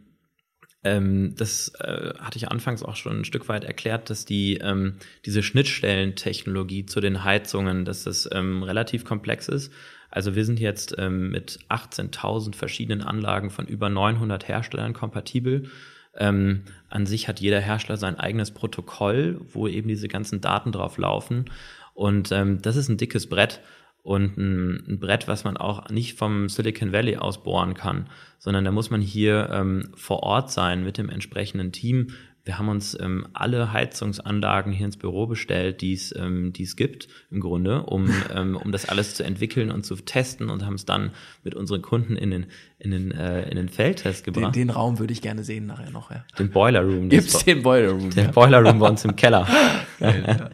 ähm, 0.84 1.34
das 1.36 1.72
äh, 1.80 2.12
hatte 2.18 2.36
ich 2.36 2.48
anfangs 2.48 2.82
auch 2.82 2.96
schon 2.96 3.20
ein 3.20 3.24
Stück 3.24 3.48
weit 3.48 3.64
erklärt, 3.64 4.10
dass 4.10 4.26
die 4.26 4.58
ähm, 4.58 4.96
diese 5.24 5.42
Schnittstellentechnologie 5.42 6.84
zu 6.86 7.00
den 7.00 7.24
Heizungen, 7.24 7.84
dass 7.84 8.04
das 8.04 8.28
ähm, 8.32 8.62
relativ 8.62 9.04
komplex 9.04 9.48
ist. 9.48 9.72
Also 10.10 10.36
wir 10.36 10.44
sind 10.44 10.60
jetzt 10.60 10.94
ähm, 10.98 11.30
mit 11.30 11.58
18.000 11.70 12.54
verschiedenen 12.54 13.02
Anlagen 13.02 13.50
von 13.50 13.66
über 13.66 13.88
900 13.88 14.46
Herstellern 14.46 14.92
kompatibel. 14.92 15.70
Ähm, 16.16 16.62
an 16.88 17.06
sich 17.06 17.26
hat 17.26 17.40
jeder 17.40 17.60
Hersteller 17.60 17.96
sein 17.96 18.20
eigenes 18.20 18.52
Protokoll, 18.52 19.40
wo 19.52 19.66
eben 19.66 19.88
diese 19.88 20.06
ganzen 20.06 20.40
Daten 20.40 20.70
drauf 20.70 20.98
laufen. 20.98 21.46
Und 21.94 22.30
ähm, 22.30 22.60
das 22.62 22.76
ist 22.76 22.88
ein 22.88 22.98
dickes 22.98 23.28
Brett 23.28 23.60
und 24.04 24.36
ein, 24.36 24.84
ein, 24.86 24.98
Brett, 25.00 25.26
was 25.28 25.44
man 25.44 25.56
auch 25.56 25.88
nicht 25.88 26.16
vom 26.16 26.50
Silicon 26.50 26.92
Valley 26.92 27.16
aus 27.16 27.42
bohren 27.42 27.72
kann, 27.72 28.06
sondern 28.38 28.64
da 28.64 28.70
muss 28.70 28.90
man 28.90 29.00
hier 29.00 29.48
ähm, 29.50 29.88
vor 29.96 30.22
Ort 30.22 30.52
sein 30.52 30.84
mit 30.84 30.98
dem 30.98 31.08
entsprechenden 31.08 31.72
Team. 31.72 32.08
Wir 32.44 32.58
haben 32.58 32.68
uns 32.68 32.94
ähm, 33.00 33.26
alle 33.32 33.72
Heizungsanlagen 33.72 34.70
hier 34.70 34.84
ins 34.84 34.98
Büro 34.98 35.26
bestellt, 35.26 35.80
die 35.80 35.94
es 35.94 36.14
ähm, 36.14 36.52
die 36.52 36.64
es 36.64 36.76
gibt 36.76 37.08
im 37.30 37.40
Grunde, 37.40 37.84
um 37.84 38.10
ähm, 38.34 38.56
um 38.56 38.72
das 38.72 38.86
alles 38.86 39.14
zu 39.14 39.24
entwickeln 39.24 39.70
und 39.70 39.86
zu 39.86 39.96
testen 39.96 40.50
und 40.50 40.66
haben 40.66 40.74
es 40.74 40.84
dann 40.84 41.12
mit 41.42 41.54
unseren 41.54 41.80
Kunden 41.80 42.16
in 42.16 42.30
den 42.30 42.46
in 42.78 42.90
den 42.90 43.10
äh, 43.10 43.48
in 43.48 43.56
den 43.56 43.70
Feldtest 43.70 44.24
gebracht. 44.24 44.54
Den, 44.54 44.68
den 44.68 44.70
Raum 44.70 44.98
würde 44.98 45.14
ich 45.14 45.22
gerne 45.22 45.44
sehen 45.44 45.64
nachher 45.64 45.90
noch. 45.90 46.10
Ja. 46.10 46.26
Den 46.38 46.50
Boiler 46.50 46.82
Room. 46.82 47.08
Gibt's 47.08 47.42
den 47.42 47.62
Boiler 47.62 47.92
Room? 47.92 48.10
Den 48.10 48.26
ja. 48.26 48.30
Boiler 48.32 48.60
Room 48.60 48.78
bei 48.80 48.88
uns 48.90 49.02
im 49.06 49.16
Keller. 49.16 49.48
Geil, 49.98 50.24
ja. 50.26 50.50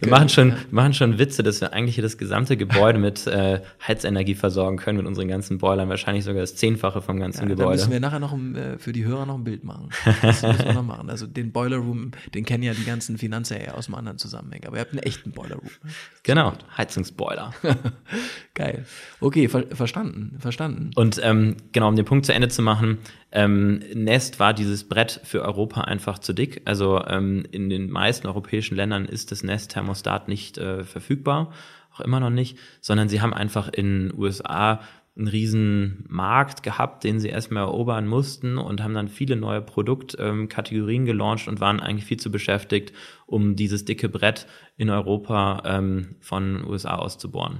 Wir 0.00 0.10
machen 0.10 0.28
schon, 0.28 0.50
ja. 0.50 0.56
machen 0.70 0.94
schon 0.94 1.18
Witze, 1.18 1.42
dass 1.42 1.60
wir 1.60 1.72
eigentlich 1.72 1.96
hier 1.96 2.02
das 2.02 2.16
gesamte 2.16 2.56
Gebäude 2.56 2.98
mit 2.98 3.26
äh, 3.26 3.60
Heizenergie 3.86 4.34
versorgen 4.34 4.76
können 4.78 4.98
mit 4.98 5.06
unseren 5.06 5.28
ganzen 5.28 5.58
Boilern. 5.58 5.88
Wahrscheinlich 5.88 6.24
sogar 6.24 6.40
das 6.40 6.56
Zehnfache 6.56 7.02
vom 7.02 7.18
ganzen 7.18 7.42
ja, 7.42 7.48
Gebäude. 7.48 7.68
Da 7.68 7.74
müssen 7.74 7.92
wir 7.92 8.00
nachher 8.00 8.20
noch 8.20 8.32
um, 8.32 8.56
äh, 8.56 8.78
für 8.78 8.92
die 8.92 9.04
Hörer 9.04 9.26
noch 9.26 9.34
ein 9.34 9.44
Bild 9.44 9.64
machen. 9.64 9.90
Das 10.22 10.42
müssen 10.42 10.64
wir 10.64 10.72
noch 10.72 10.82
machen. 10.82 11.10
Also 11.10 11.26
den 11.26 11.52
Boiler 11.52 11.76
Room, 11.76 12.12
den 12.34 12.44
kennen 12.44 12.62
ja 12.62 12.72
die 12.72 12.84
ganzen 12.84 13.18
Finanzer 13.18 13.60
eher 13.60 13.76
aus 13.76 13.88
einem 13.88 13.96
anderen 13.96 14.18
Zusammenhang. 14.18 14.64
Aber 14.66 14.76
ihr 14.76 14.80
habt 14.80 14.92
einen 14.92 15.02
echten 15.02 15.32
Boiler 15.32 15.56
Room. 15.56 15.70
Genau, 16.22 16.54
Heizungsboiler. 16.76 17.52
Geil. 18.54 18.84
Okay, 19.20 19.48
ver 19.48 19.64
verstanden, 19.72 20.36
verstanden. 20.38 20.90
Und 20.94 21.20
ähm, 21.22 21.56
genau, 21.72 21.88
um 21.88 21.96
den 21.96 22.04
Punkt 22.04 22.26
zu 22.26 22.32
Ende 22.32 22.48
zu 22.48 22.62
machen, 22.62 22.98
ähm, 23.32 23.82
Nest 23.94 24.38
war 24.38 24.52
dieses 24.52 24.88
Brett 24.88 25.20
für 25.24 25.42
Europa 25.42 25.82
einfach 25.82 26.18
zu 26.18 26.32
dick. 26.32 26.62
Also 26.66 27.02
ähm, 27.06 27.44
in 27.50 27.70
den 27.70 27.90
meisten 27.90 28.26
europäischen 28.26 28.76
Ländern 28.76 29.06
ist 29.06 29.32
das 29.32 29.42
Nest-Thermostat 29.42 30.28
nicht 30.28 30.58
äh, 30.58 30.84
verfügbar, 30.84 31.52
auch 31.94 32.00
immer 32.00 32.20
noch 32.20 32.30
nicht, 32.30 32.58
sondern 32.80 33.08
sie 33.08 33.20
haben 33.20 33.34
einfach 33.34 33.68
in 33.68 34.12
USA 34.16 34.80
einen 35.16 35.28
riesen 35.28 36.04
Markt 36.08 36.62
gehabt, 36.62 37.04
den 37.04 37.20
sie 37.20 37.28
erstmal 37.28 37.64
erobern 37.64 38.06
mussten 38.06 38.56
und 38.56 38.82
haben 38.82 38.94
dann 38.94 39.08
viele 39.08 39.36
neue 39.36 39.60
Produktkategorien 39.60 41.02
ähm, 41.02 41.06
gelauncht 41.06 41.48
und 41.48 41.60
waren 41.60 41.80
eigentlich 41.80 42.06
viel 42.06 42.18
zu 42.18 42.30
beschäftigt, 42.30 42.94
um 43.26 43.56
dieses 43.56 43.84
dicke 43.84 44.08
Brett 44.08 44.46
in 44.76 44.88
Europa 44.88 45.62
ähm, 45.66 46.16
von 46.20 46.64
USA 46.64 46.96
auszubohren. 46.96 47.58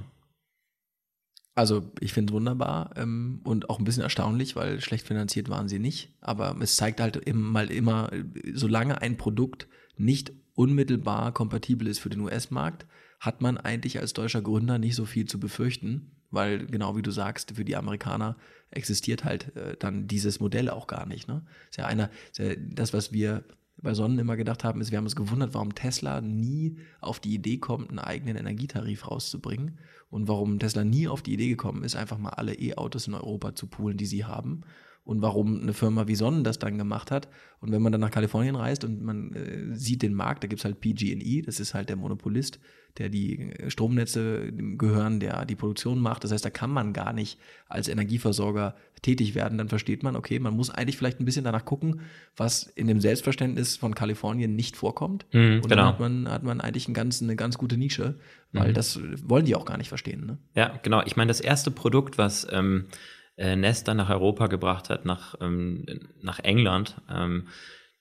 Also 1.55 1.91
ich 1.99 2.13
finde 2.13 2.31
es 2.31 2.35
wunderbar 2.35 2.91
ähm, 2.95 3.41
und 3.43 3.69
auch 3.69 3.77
ein 3.77 3.85
bisschen 3.85 4.03
erstaunlich, 4.03 4.55
weil 4.55 4.81
schlecht 4.81 5.07
finanziert 5.07 5.49
waren 5.49 5.69
sie 5.69 5.79
nicht. 5.79 6.11
Aber 6.19 6.55
es 6.59 6.75
zeigt 6.75 6.99
halt 6.99 7.15
immer 7.17 7.49
mal 7.49 7.71
immer, 7.71 8.09
solange 8.53 9.01
ein 9.01 9.17
Produkt 9.17 9.67
nicht 9.95 10.31
unmittelbar 10.55 11.31
kompatibel 11.31 11.87
ist 11.87 11.99
für 11.99 12.09
den 12.09 12.21
US-Markt, 12.21 12.87
hat 13.19 13.41
man 13.41 13.57
eigentlich 13.57 13.99
als 13.99 14.13
deutscher 14.13 14.41
Gründer 14.41 14.79
nicht 14.79 14.95
so 14.95 15.05
viel 15.05 15.25
zu 15.25 15.39
befürchten, 15.39 16.11
weil 16.31 16.65
genau 16.65 16.97
wie 16.97 17.03
du 17.03 17.11
sagst, 17.11 17.55
für 17.55 17.65
die 17.65 17.75
Amerikaner 17.75 18.35
existiert 18.71 19.23
halt 19.23 19.55
äh, 19.55 19.77
dann 19.77 20.07
dieses 20.07 20.39
Modell 20.39 20.69
auch 20.69 20.87
gar 20.87 21.05
nicht. 21.05 21.27
Ne? 21.27 21.45
Ist 21.69 21.77
ja 21.77 21.85
einer, 21.85 22.09
das, 22.57 22.93
was 22.93 23.13
wir 23.13 23.43
bei 23.83 23.93
Sonnen 23.93 24.17
immer 24.17 24.37
gedacht 24.37 24.63
haben, 24.63 24.81
ist, 24.81 24.91
wir 24.91 24.97
haben 24.97 25.05
uns 25.05 25.15
gewundert, 25.15 25.53
warum 25.53 25.75
Tesla 25.75 26.21
nie 26.21 26.77
auf 27.01 27.19
die 27.19 27.35
Idee 27.35 27.57
kommt, 27.57 27.89
einen 27.89 27.99
eigenen 27.99 28.37
Energietarif 28.37 29.11
rauszubringen. 29.11 29.77
Und 30.09 30.27
warum 30.27 30.57
Tesla 30.57 30.83
nie 30.83 31.07
auf 31.07 31.21
die 31.21 31.33
Idee 31.33 31.49
gekommen 31.49 31.83
ist, 31.83 31.95
einfach 31.95 32.17
mal 32.17 32.29
alle 32.29 32.53
E-Autos 32.53 33.07
in 33.07 33.13
Europa 33.13 33.55
zu 33.55 33.67
poolen, 33.67 33.97
die 33.97 34.05
sie 34.05 34.25
haben 34.25 34.61
und 35.05 35.21
warum 35.21 35.61
eine 35.61 35.73
Firma 35.73 36.07
wie 36.07 36.15
Sonnen 36.15 36.43
das 36.43 36.59
dann 36.59 36.77
gemacht 36.77 37.11
hat. 37.11 37.27
Und 37.59 37.71
wenn 37.71 37.81
man 37.81 37.91
dann 37.91 38.01
nach 38.01 38.11
Kalifornien 38.11 38.55
reist 38.55 38.83
und 38.83 39.01
man 39.03 39.33
äh, 39.33 39.75
sieht 39.75 40.01
den 40.01 40.13
Markt, 40.13 40.43
da 40.43 40.47
gibt 40.47 40.61
es 40.61 40.65
halt 40.65 40.79
PG&E, 40.79 41.41
das 41.41 41.59
ist 41.59 41.73
halt 41.73 41.89
der 41.89 41.97
Monopolist, 41.97 42.59
der 42.97 43.09
die 43.09 43.39
äh, 43.39 43.69
Stromnetze 43.69 44.51
gehören, 44.53 45.19
der 45.19 45.45
die 45.45 45.55
Produktion 45.55 45.99
macht. 45.99 46.23
Das 46.23 46.31
heißt, 46.31 46.45
da 46.45 46.49
kann 46.49 46.71
man 46.71 46.93
gar 46.93 47.11
nicht 47.11 47.37
als 47.67 47.89
Energieversorger 47.89 48.75
tätig 49.01 49.35
werden. 49.35 49.57
Dann 49.57 49.67
versteht 49.67 50.03
man, 50.03 50.15
okay, 50.15 50.39
man 50.39 50.55
muss 50.55 50.69
eigentlich 50.69 50.95
vielleicht 50.95 51.19
ein 51.19 51.25
bisschen 51.25 51.43
danach 51.43 51.65
gucken, 51.65 52.01
was 52.37 52.63
in 52.63 52.87
dem 52.87 53.01
Selbstverständnis 53.01 53.75
von 53.75 53.95
Kalifornien 53.95 54.55
nicht 54.55 54.77
vorkommt. 54.77 55.25
Mhm, 55.33 55.61
und 55.63 55.71
dann 55.71 55.79
genau. 55.79 55.85
hat 55.85 55.99
man, 55.99 56.29
hat 56.29 56.43
man 56.43 56.61
eigentlich 56.61 56.87
ein 56.87 56.93
ganz, 56.93 57.21
eine 57.21 57.35
ganz 57.35 57.57
gute 57.57 57.77
Nische, 57.77 58.15
weil 58.53 58.69
mhm. 58.69 58.73
das 58.73 58.99
wollen 59.23 59.45
die 59.45 59.55
auch 59.55 59.65
gar 59.65 59.77
nicht 59.77 59.89
verstehen. 59.89 60.25
Ne? 60.25 60.37
Ja, 60.55 60.79
genau. 60.81 61.01
Ich 61.05 61.17
meine, 61.17 61.27
das 61.27 61.41
erste 61.41 61.71
Produkt, 61.71 62.17
was 62.17 62.47
ähm, 62.51 62.85
äh, 63.37 63.55
Nesta 63.55 63.93
nach 63.93 64.09
Europa 64.09 64.47
gebracht 64.47 64.89
hat, 64.89 65.05
nach, 65.05 65.35
ähm, 65.41 65.85
nach 66.21 66.39
England, 66.39 66.95
ähm, 67.09 67.47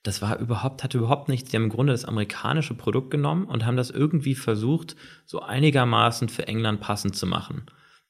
das 0.03 0.21
war 0.21 0.39
überhaupt, 0.39 0.83
hatte 0.83 0.99
überhaupt 0.99 1.29
nichts. 1.29 1.51
Die 1.51 1.57
haben 1.57 1.65
im 1.65 1.71
Grunde 1.71 1.93
das 1.93 2.05
amerikanische 2.05 2.75
Produkt 2.75 3.11
genommen 3.11 3.45
und 3.47 3.65
haben 3.65 3.77
das 3.77 3.91
irgendwie 3.91 4.35
versucht, 4.35 4.97
so 5.25 5.41
einigermaßen 5.41 6.29
für 6.29 6.49
England 6.49 6.81
passend 6.81 7.15
zu 7.15 7.27
machen. 7.27 7.67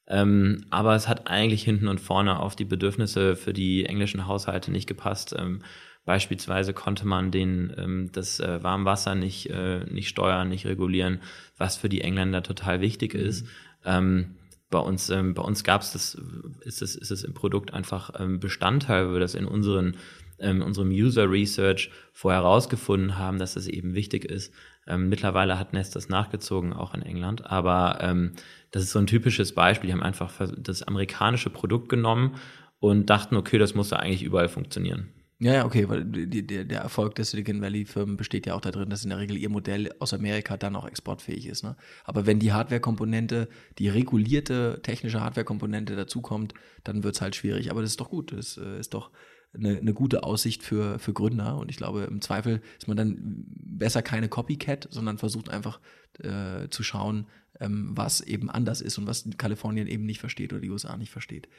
Ähm, 0.07 0.65
aber 0.71 0.95
es 0.95 1.07
hat 1.07 1.27
eigentlich 1.27 1.63
hinten 1.63 1.87
und 1.87 2.01
vorne 2.01 2.39
auf 2.39 2.55
die 2.55 2.65
Bedürfnisse 2.65 3.35
für 3.35 3.53
die 3.53 3.85
englischen 3.85 4.25
Haushalte 4.25 4.71
nicht 4.71 4.87
gepasst. 4.87 5.35
Ähm, 5.37 5.61
Beispielsweise 6.05 6.73
konnte 6.73 7.07
man 7.07 7.31
den, 7.31 7.73
ähm, 7.77 8.09
das 8.11 8.39
äh, 8.41 8.61
Warmwasser 8.61 9.15
nicht, 9.15 9.49
äh, 9.49 9.85
nicht 9.85 10.09
steuern, 10.09 10.49
nicht 10.49 10.65
regulieren, 10.65 11.21
was 11.57 11.77
für 11.77 11.87
die 11.87 12.01
Engländer 12.01 12.43
total 12.43 12.81
wichtig 12.81 13.13
ist. 13.13 13.47
Mhm. 13.85 14.35
Bei 14.73 14.79
uns, 14.79 15.11
ähm, 15.11 15.35
bei 15.35 15.43
uns 15.43 15.63
gab 15.63 15.83
es 15.83 15.91
das, 15.91 16.17
ist 16.61 16.81
es, 16.81 16.95
ist 16.95 17.11
es 17.11 17.23
im 17.23 17.35
Produkt 17.35 17.75
einfach 17.75 18.09
ähm, 18.19 18.39
Bestandteil, 18.39 19.05
weil 19.05 19.13
wir 19.13 19.19
das 19.19 19.35
in 19.35 19.45
unseren, 19.45 19.97
ähm, 20.39 20.63
unserem 20.63 20.89
User 20.89 21.29
Research 21.29 21.91
vorher 22.11 22.41
herausgefunden 22.41 23.19
haben, 23.19 23.37
dass 23.37 23.55
es 23.55 23.67
eben 23.67 23.93
wichtig 23.93 24.25
ist. 24.25 24.51
Ähm, 24.87 25.09
mittlerweile 25.09 25.59
hat 25.59 25.73
Nest 25.73 25.95
das 25.95 26.09
nachgezogen, 26.09 26.73
auch 26.73 26.95
in 26.95 27.03
England. 27.03 27.45
Aber 27.45 27.99
ähm, 28.01 28.31
das 28.71 28.81
ist 28.81 28.93
so 28.93 28.97
ein 28.97 29.05
typisches 29.05 29.53
Beispiel. 29.53 29.89
Die 29.89 29.93
haben 29.93 30.01
einfach 30.01 30.33
das 30.57 30.81
amerikanische 30.81 31.51
Produkt 31.51 31.89
genommen 31.89 32.37
und 32.79 33.11
dachten, 33.11 33.35
okay, 33.35 33.59
das 33.59 33.75
muss 33.75 33.91
ja 33.91 33.97
eigentlich 33.97 34.23
überall 34.23 34.49
funktionieren. 34.49 35.09
Ja, 35.43 35.53
ja, 35.55 35.65
okay, 35.65 35.89
weil 35.89 36.05
die, 36.05 36.47
der, 36.47 36.63
der 36.63 36.79
Erfolg 36.79 37.15
der 37.15 37.25
Silicon 37.25 37.61
Valley-Firmen 37.61 38.15
besteht 38.15 38.45
ja 38.45 38.53
auch 38.53 38.61
darin, 38.61 38.89
dass 38.89 39.03
in 39.03 39.09
der 39.09 39.19
Regel 39.19 39.35
ihr 39.35 39.49
Modell 39.49 39.93
aus 39.99 40.13
Amerika 40.13 40.55
dann 40.55 40.77
auch 40.77 40.87
exportfähig 40.87 41.47
ist. 41.47 41.63
Ne? 41.63 41.75
Aber 42.05 42.25
wenn 42.25 42.39
die 42.39 42.53
Hardware-Komponente, 42.53 43.49
die 43.77 43.89
regulierte 43.89 44.79
technische 44.83 45.19
Hardware-Komponente 45.19 45.97
dazukommt, 45.97 46.53
dann 46.85 47.03
wird 47.03 47.15
es 47.15 47.21
halt 47.21 47.35
schwierig. 47.35 47.71
Aber 47.71 47.81
das 47.81 47.89
ist 47.89 47.99
doch 47.99 48.09
gut. 48.09 48.31
Das 48.31 48.57
äh, 48.57 48.79
ist 48.79 48.93
doch 48.93 49.11
eine, 49.53 49.77
eine 49.77 49.93
gute 49.93 50.23
Aussicht 50.23 50.63
für, 50.63 50.97
für 50.97 51.11
Gründer. 51.11 51.57
Und 51.57 51.69
ich 51.69 51.75
glaube, 51.75 52.03
im 52.03 52.21
Zweifel 52.21 52.61
ist 52.77 52.87
man 52.87 52.95
dann 52.95 53.43
besser 53.45 54.01
keine 54.01 54.29
Copycat, 54.29 54.87
sondern 54.91 55.17
versucht 55.17 55.49
einfach 55.49 55.81
äh, 56.19 56.69
zu 56.69 56.83
schauen, 56.83 57.27
ähm, 57.59 57.91
was 57.93 58.21
eben 58.21 58.49
anders 58.49 58.79
ist 58.79 58.97
und 58.97 59.07
was 59.07 59.27
Kalifornien 59.37 59.87
eben 59.87 60.05
nicht 60.05 60.21
versteht 60.21 60.53
oder 60.53 60.61
die 60.61 60.69
USA 60.69 60.95
nicht 60.95 61.11
versteht. 61.11 61.49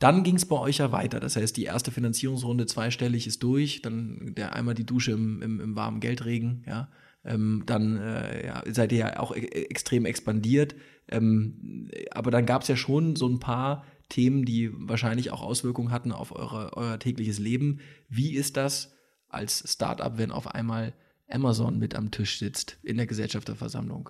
Dann 0.00 0.24
ging 0.24 0.36
es 0.36 0.46
bei 0.46 0.56
euch 0.56 0.78
ja 0.78 0.92
weiter. 0.92 1.20
Das 1.20 1.36
heißt, 1.36 1.56
die 1.56 1.64
erste 1.64 1.92
Finanzierungsrunde 1.92 2.66
zweistellig 2.66 3.26
ist 3.26 3.42
durch, 3.42 3.82
dann 3.82 4.34
der 4.34 4.56
einmal 4.56 4.74
die 4.74 4.86
Dusche 4.86 5.12
im, 5.12 5.42
im, 5.42 5.60
im 5.60 5.76
warmen 5.76 6.00
Geldregen, 6.00 6.64
ja. 6.66 6.88
Ähm, 7.22 7.64
dann 7.66 7.98
äh, 7.98 8.46
ja, 8.46 8.62
seid 8.66 8.92
ihr 8.92 8.98
ja 8.98 9.20
auch 9.20 9.36
e 9.36 9.40
extrem 9.40 10.06
expandiert. 10.06 10.74
Ähm, 11.08 11.90
aber 12.12 12.30
dann 12.30 12.46
gab 12.46 12.62
es 12.62 12.68
ja 12.68 12.76
schon 12.76 13.14
so 13.14 13.28
ein 13.28 13.40
paar 13.40 13.84
Themen, 14.08 14.46
die 14.46 14.70
wahrscheinlich 14.72 15.30
auch 15.30 15.42
Auswirkungen 15.42 15.90
hatten 15.90 16.12
auf 16.12 16.34
eure, 16.34 16.78
euer 16.78 16.98
tägliches 16.98 17.38
Leben. 17.38 17.80
Wie 18.08 18.34
ist 18.34 18.56
das 18.56 18.96
als 19.28 19.70
Startup, 19.70 20.16
wenn 20.16 20.30
auf 20.30 20.46
einmal 20.46 20.94
Amazon 21.28 21.78
mit 21.78 21.94
am 21.94 22.10
Tisch 22.10 22.38
sitzt 22.38 22.78
in 22.82 22.96
der 22.96 23.06
Gesellschafterversammlung? 23.06 24.08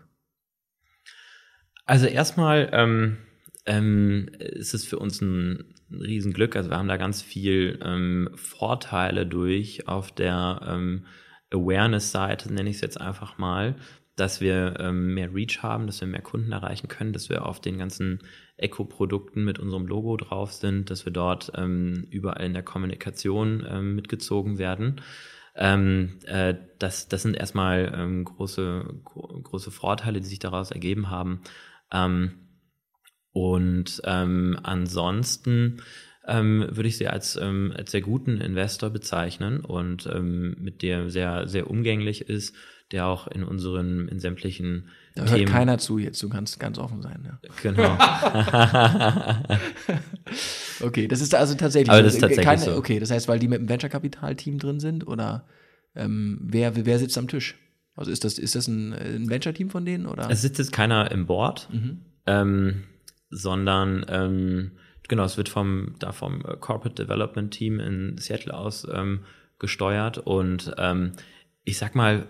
Also 1.84 2.06
erstmal 2.06 2.70
ähm, 2.72 3.18
ähm, 3.70 4.28
ist 4.38 4.74
es 4.74 4.84
für 4.84 4.98
uns 4.98 5.20
ein 5.20 5.74
Riesenglück. 5.92 6.56
Also 6.56 6.70
wir 6.70 6.76
haben 6.76 6.88
da 6.88 6.96
ganz 6.96 7.22
viel 7.22 7.78
ähm, 7.84 8.30
Vorteile 8.34 9.26
durch 9.26 9.86
auf 9.86 10.10
der 10.10 10.60
ähm, 10.66 11.06
Awareness-Seite, 11.52 12.52
nenne 12.52 12.68
ich 12.68 12.76
es 12.76 12.82
jetzt 12.82 13.00
einfach 13.00 13.38
mal, 13.38 13.76
dass 14.16 14.40
wir 14.40 14.74
ähm, 14.80 15.14
mehr 15.14 15.32
Reach 15.32 15.62
haben, 15.62 15.86
dass 15.86 16.00
wir 16.00 16.08
mehr 16.08 16.20
Kunden 16.20 16.50
erreichen 16.50 16.88
können, 16.88 17.12
dass 17.12 17.28
wir 17.28 17.46
auf 17.46 17.60
den 17.60 17.78
ganzen 17.78 18.18
Eco-Produkten 18.56 19.44
mit 19.44 19.60
unserem 19.60 19.86
Logo 19.86 20.16
drauf 20.16 20.52
sind, 20.52 20.90
dass 20.90 21.04
wir 21.04 21.12
dort 21.12 21.52
ähm, 21.54 22.06
überall 22.10 22.44
in 22.44 22.52
der 22.52 22.64
Kommunikation 22.64 23.64
ähm, 23.70 23.94
mitgezogen 23.94 24.58
werden. 24.58 25.00
Ähm, 25.54 26.18
äh, 26.26 26.54
das, 26.80 27.08
das 27.08 27.22
sind 27.22 27.36
erstmal 27.36 27.92
ähm, 27.96 28.24
große, 28.24 29.00
gro 29.04 29.40
große 29.42 29.70
Vorteile, 29.70 30.20
die 30.20 30.26
sich 30.26 30.40
daraus 30.40 30.72
ergeben 30.72 31.08
haben. 31.08 31.40
Ähm, 31.92 32.32
und 33.32 34.02
ähm, 34.04 34.58
ansonsten 34.62 35.82
ähm, 36.26 36.66
würde 36.70 36.88
ich 36.88 36.98
sie 36.98 37.08
als, 37.08 37.36
ähm, 37.36 37.72
als 37.76 37.90
sehr 37.90 38.02
guten 38.02 38.40
Investor 38.40 38.90
bezeichnen 38.90 39.60
und 39.60 40.06
ähm, 40.06 40.56
mit 40.58 40.82
der 40.82 41.10
sehr, 41.10 41.48
sehr 41.48 41.70
umgänglich 41.70 42.28
ist, 42.28 42.54
der 42.92 43.06
auch 43.06 43.26
in 43.28 43.44
unseren, 43.44 44.08
in 44.08 44.18
sämtlichen 44.18 44.88
da 45.14 45.22
hört 45.22 45.34
Themen 45.34 45.50
keiner 45.52 45.78
zu 45.78 45.98
jetzt, 45.98 46.22
du 46.22 46.28
kannst 46.28 46.60
ganz 46.60 46.78
offen 46.78 47.02
sein. 47.02 47.24
Ja. 47.24 47.38
Genau. 47.62 47.96
okay, 50.86 51.08
das 51.08 51.20
ist 51.20 51.34
also 51.34 51.54
tatsächlich, 51.54 51.90
Aber 51.90 52.02
das 52.02 52.14
ist 52.14 52.20
tatsächlich 52.20 52.46
keine, 52.46 52.62
so. 52.62 52.76
Okay, 52.76 53.00
das 53.00 53.10
heißt, 53.10 53.26
weil 53.28 53.38
die 53.38 53.48
mit 53.48 53.60
dem 53.60 53.68
Venture-Kapital-Team 53.68 54.58
drin 54.58 54.80
sind 54.80 55.06
oder 55.06 55.46
ähm, 55.94 56.38
wer, 56.42 56.74
wer 56.84 56.98
sitzt 56.98 57.18
am 57.18 57.28
Tisch? 57.28 57.56
Also 57.96 58.10
ist 58.10 58.24
das, 58.24 58.38
ist 58.38 58.54
das 58.54 58.68
ein, 58.68 58.92
ein 58.92 59.28
Venture-Team 59.28 59.70
von 59.70 59.84
denen? 59.84 60.06
Oder? 60.06 60.30
Es 60.30 60.42
sitzt 60.42 60.58
jetzt 60.58 60.72
keiner 60.72 61.10
im 61.10 61.26
Board. 61.26 61.68
Mhm. 61.72 62.00
Ähm, 62.26 62.84
sondern 63.30 64.04
ähm, 64.08 64.72
genau, 65.08 65.24
es 65.24 65.36
wird 65.36 65.48
vom, 65.48 65.94
da 65.98 66.12
vom 66.12 66.40
äh, 66.44 66.56
Corporate 66.56 67.02
Development 67.02 67.52
Team 67.52 67.80
in 67.80 68.18
Seattle 68.18 68.54
aus 68.54 68.86
ähm, 68.92 69.20
gesteuert 69.58 70.18
und 70.18 70.72
ähm, 70.78 71.12
ich 71.64 71.78
sag 71.78 71.94
mal, 71.94 72.26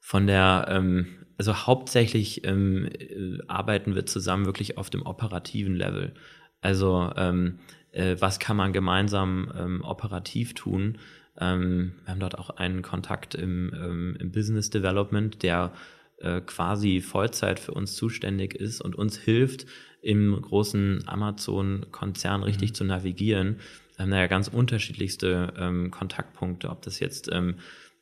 von 0.00 0.26
der, 0.26 0.66
ähm, 0.68 1.06
also 1.36 1.54
hauptsächlich 1.66 2.44
ähm, 2.44 2.86
äh, 2.86 3.38
arbeiten 3.46 3.94
wir 3.94 4.06
zusammen 4.06 4.46
wirklich 4.46 4.78
auf 4.78 4.90
dem 4.90 5.02
operativen 5.02 5.74
Level. 5.74 6.14
Also 6.60 7.12
ähm, 7.16 7.58
äh, 7.92 8.16
was 8.18 8.38
kann 8.38 8.56
man 8.56 8.72
gemeinsam 8.72 9.52
ähm, 9.56 9.84
operativ 9.84 10.54
tun? 10.54 10.98
Ähm, 11.38 11.94
wir 12.04 12.12
haben 12.12 12.20
dort 12.20 12.38
auch 12.38 12.50
einen 12.50 12.82
Kontakt 12.82 13.34
im, 13.34 13.72
ähm, 13.74 14.16
im 14.18 14.32
Business 14.32 14.70
Development, 14.70 15.42
der 15.42 15.72
äh, 16.18 16.40
quasi 16.40 17.00
Vollzeit 17.00 17.60
für 17.60 17.72
uns 17.72 17.94
zuständig 17.94 18.54
ist 18.54 18.80
und 18.80 18.96
uns 18.96 19.16
hilft, 19.16 19.66
im 20.00 20.40
großen 20.40 21.04
Amazon-Konzern 21.06 22.42
richtig 22.42 22.70
mhm. 22.70 22.74
zu 22.74 22.84
navigieren. 22.84 23.60
Wir 23.96 24.04
haben 24.04 24.10
da 24.10 24.18
ja 24.18 24.26
ganz 24.26 24.48
unterschiedlichste 24.48 25.52
ähm, 25.58 25.90
Kontaktpunkte, 25.90 26.70
ob 26.70 26.82
das 26.82 27.00
jetzt 27.00 27.28
ähm, 27.32 27.56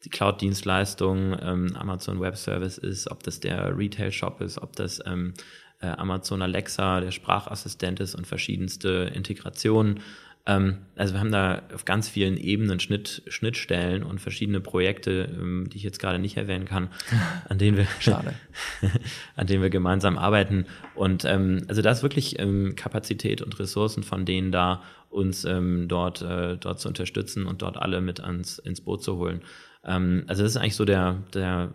die 0.05 0.11
Cloud-Dienstleistung 0.11 1.37
ähm, 1.41 1.77
Amazon 1.77 2.21
Web 2.21 2.37
Service 2.37 2.79
ist, 2.79 3.11
ob 3.11 3.23
das 3.23 3.41
der 3.41 3.77
Retail-Shop 3.77 4.41
ist, 4.41 4.59
ob 4.63 4.77
das 4.77 5.03
ähm, 5.07 5.35
äh, 5.81 5.87
Amazon 5.87 6.43
Alexa, 6.43 7.01
der 7.01 7.11
Sprachassistent 7.11 8.01
ist 8.01 8.15
und 8.15 8.27
verschiedenste 8.27 9.11
Integrationen. 9.15 10.01
Ähm, 10.47 10.79
also 10.95 11.15
wir 11.15 11.21
haben 11.21 11.33
da 11.33 11.63
auf 11.75 11.85
ganz 11.85 12.09
vielen 12.09 12.37
Ebenen 12.37 12.79
Schnitt, 12.79 13.23
Schnittstellen 13.27 14.03
und 14.03 14.21
verschiedene 14.21 14.61
Projekte, 14.61 15.29
ähm, 15.33 15.69
die 15.69 15.77
ich 15.77 15.83
jetzt 15.83 15.99
gerade 15.99 16.19
nicht 16.19 16.37
erwähnen 16.37 16.65
kann, 16.65 16.89
an 17.49 17.59
denen 17.59 17.77
wir, 17.77 17.87
Schade. 17.99 18.35
an 19.37 19.47
denen 19.47 19.63
wir 19.63 19.71
gemeinsam 19.71 20.17
arbeiten. 20.17 20.67
Und 20.95 21.25
ähm, 21.25 21.65
also 21.69 21.83
da 21.83 21.91
ist 21.91 22.03
wirklich 22.03 22.39
ähm, 22.39 22.77
Kapazität 22.77 23.43
und 23.43 23.59
Ressourcen 23.59 24.05
von 24.05 24.25
denen 24.25 24.53
da, 24.53 24.83
uns 25.11 25.45
ähm, 25.45 25.89
dort, 25.89 26.23
äh, 26.23 26.57
dort 26.57 26.79
zu 26.79 26.89
unterstützen 26.89 27.47
und 27.47 27.63
dort 27.63 27.77
alle 27.77 28.01
mit 28.01 28.21
ans, 28.21 28.59
ins 28.59 28.81
Boot 28.81 29.03
zu 29.03 29.17
holen. 29.17 29.43
Ähm, 29.85 30.25
also 30.27 30.43
das 30.43 30.53
ist 30.53 30.57
eigentlich 30.59 30.77
so 30.77 30.85
der, 30.85 31.23
der, 31.35 31.73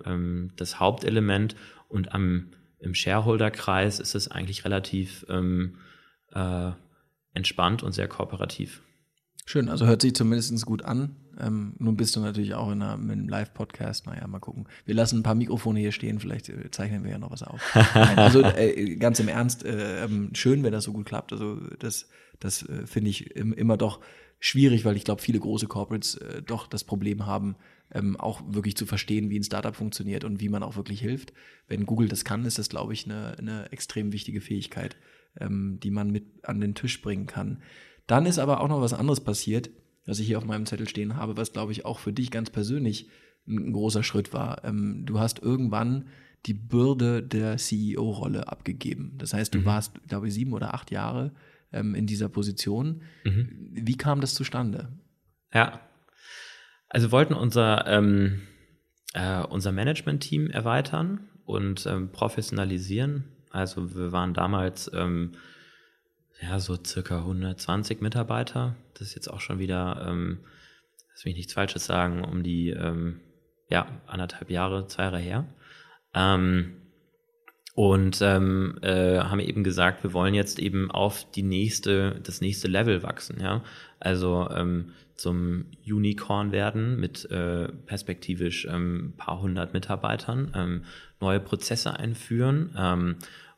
das 0.55 0.79
Hauptelement 0.79 1.55
und 1.87 2.13
am, 2.13 2.47
im 2.79 2.93
Shareholder-Kreis 2.93 3.99
ist 3.99 4.15
es 4.15 4.29
eigentlich 4.29 4.63
relativ 4.65 5.25
äh, 5.29 6.71
entspannt 7.33 7.83
und 7.83 7.93
sehr 7.93 8.07
kooperativ. 8.07 8.81
Schön, 9.45 9.69
also 9.69 9.85
hört 9.85 10.01
sich 10.01 10.13
zumindest 10.13 10.65
gut 10.65 10.85
an. 10.85 11.15
Ähm, 11.39 11.73
nun 11.79 11.97
bist 11.97 12.15
du 12.15 12.19
natürlich 12.19 12.53
auch 12.53 12.71
in, 12.71 12.81
einer, 12.81 12.93
in 12.95 13.11
einem 13.11 13.29
Live-Podcast. 13.29 14.05
Naja, 14.05 14.27
mal 14.27 14.39
gucken. 14.39 14.67
Wir 14.85 14.95
lassen 14.95 15.19
ein 15.19 15.23
paar 15.23 15.35
Mikrofone 15.35 15.79
hier 15.79 15.91
stehen, 15.91 16.19
vielleicht 16.19 16.49
äh, 16.49 16.69
zeichnen 16.71 17.03
wir 17.03 17.11
ja 17.11 17.17
noch 17.17 17.31
was 17.31 17.43
auf. 17.43 17.59
Nein, 17.95 18.17
also 18.17 18.41
äh, 18.41 18.95
ganz 18.97 19.19
im 19.19 19.27
Ernst, 19.27 19.65
äh, 19.65 20.05
ähm, 20.05 20.29
schön, 20.33 20.63
wenn 20.63 20.71
das 20.71 20.83
so 20.83 20.93
gut 20.93 21.05
klappt. 21.05 21.33
Also 21.33 21.55
das, 21.79 22.07
das 22.39 22.63
äh, 22.63 22.85
finde 22.85 23.09
ich 23.09 23.35
im, 23.35 23.53
immer 23.53 23.77
doch 23.77 23.99
schwierig, 24.39 24.85
weil 24.85 24.95
ich 24.95 25.03
glaube, 25.03 25.21
viele 25.21 25.39
große 25.39 25.67
Corporates 25.67 26.15
äh, 26.15 26.41
doch 26.43 26.67
das 26.67 26.83
Problem 26.83 27.25
haben, 27.25 27.55
ähm, 27.93 28.17
auch 28.17 28.41
wirklich 28.47 28.75
zu 28.75 28.85
verstehen, 28.85 29.29
wie 29.29 29.39
ein 29.39 29.43
Startup 29.43 29.75
funktioniert 29.75 30.23
und 30.23 30.39
wie 30.39 30.49
man 30.49 30.63
auch 30.63 30.75
wirklich 30.75 31.01
hilft. 31.01 31.33
Wenn 31.67 31.85
Google 31.85 32.07
das 32.07 32.25
kann, 32.25 32.45
ist 32.45 32.59
das, 32.59 32.69
glaube 32.69 32.93
ich, 32.93 33.05
eine, 33.05 33.37
eine 33.37 33.71
extrem 33.71 34.11
wichtige 34.11 34.41
Fähigkeit 34.41 34.97
ähm, 35.39 35.79
die 35.81 35.91
man 35.91 36.11
mit 36.11 36.45
an 36.45 36.59
den 36.59 36.75
Tisch 36.75 37.01
bringen 37.01 37.27
kann. 37.27 37.61
Dann 38.07 38.25
ist 38.25 38.39
aber 38.39 38.61
auch 38.61 38.67
noch 38.67 38.81
was 38.81 38.93
anderes 38.93 39.21
passiert, 39.21 39.69
was 40.05 40.19
ich 40.19 40.27
hier 40.27 40.37
auf 40.37 40.45
meinem 40.45 40.65
Zettel 40.65 40.89
stehen 40.89 41.15
habe, 41.15 41.37
was 41.37 41.53
glaube 41.53 41.71
ich 41.71 41.85
auch 41.85 41.99
für 41.99 42.13
dich 42.13 42.31
ganz 42.31 42.49
persönlich 42.49 43.09
ein, 43.47 43.71
großer 43.71 44.03
Schritt 44.03 44.33
war. 44.33 44.63
Ähm, 44.65 45.03
du 45.05 45.19
hast 45.19 45.39
irgendwann 45.39 46.07
die 46.45 46.53
Bürde 46.53 47.21
der 47.21 47.57
CEO-Rolle 47.57 48.47
abgegeben. 48.47 49.13
Das 49.17 49.33
heißt, 49.33 49.53
du 49.53 49.59
mhm. 49.59 49.65
warst, 49.65 50.07
glaube 50.07 50.27
ich, 50.27 50.33
sieben 50.33 50.53
oder 50.53 50.73
acht 50.73 50.89
Jahre 50.89 51.33
ähm, 51.71 51.93
in 51.93 52.07
dieser 52.07 52.29
Position. 52.29 53.03
Mhm. 53.23 53.69
Wie 53.71 53.95
kam 53.95 54.21
das 54.21 54.33
zustande? 54.33 54.99
Ja, 55.53 55.81
also 56.91 57.11
wollten 57.11 57.33
unser, 57.33 57.87
ähm, 57.87 58.41
äh, 59.13 59.43
unser 59.43 59.71
Management-Team 59.71 60.49
erweitern 60.49 61.29
und 61.45 61.85
ähm, 61.85 62.11
professionalisieren. 62.11 63.23
Also 63.49 63.95
wir 63.95 64.11
waren 64.11 64.33
damals 64.33 64.91
ähm, 64.93 65.31
ja 66.41 66.59
so 66.59 66.77
circa 66.83 67.19
120 67.19 68.01
Mitarbeiter. 68.01 68.75
Das 68.93 69.07
ist 69.07 69.15
jetzt 69.15 69.29
auch 69.29 69.39
schon 69.39 69.59
wieder, 69.59 70.05
ähm, 70.05 70.39
lass 71.11 71.23
mich 71.23 71.35
nichts 71.35 71.53
Falsches 71.53 71.85
sagen, 71.85 72.25
um 72.25 72.43
die 72.43 72.71
ähm, 72.71 73.21
ja 73.69 73.87
anderthalb 74.05 74.49
Jahre, 74.49 74.87
zwei 74.87 75.03
Jahre 75.03 75.19
her. 75.19 75.45
Ähm, 76.13 76.75
und 77.73 78.21
ähm, 78.21 78.79
äh, 78.81 79.19
haben 79.19 79.39
eben 79.39 79.63
gesagt, 79.63 80.03
wir 80.03 80.11
wollen 80.11 80.33
jetzt 80.33 80.59
eben 80.59 80.91
auf 80.91 81.31
die 81.31 81.43
nächste, 81.43 82.19
das 82.21 82.41
nächste 82.41 82.67
Level 82.67 83.01
wachsen, 83.01 83.39
ja. 83.39 83.63
Also 83.97 84.49
zum 85.21 85.65
Unicorn 85.85 86.51
werden 86.51 86.99
mit 86.99 87.29
äh, 87.29 87.67
perspektivisch 87.85 88.65
ähm, 88.69 89.13
paar 89.17 89.39
hundert 89.39 89.71
Mitarbeitern, 89.71 90.51
ähm, 90.55 90.83
neue 91.19 91.39
Prozesse 91.39 91.99
einführen 91.99 92.75
ähm, 92.75 93.15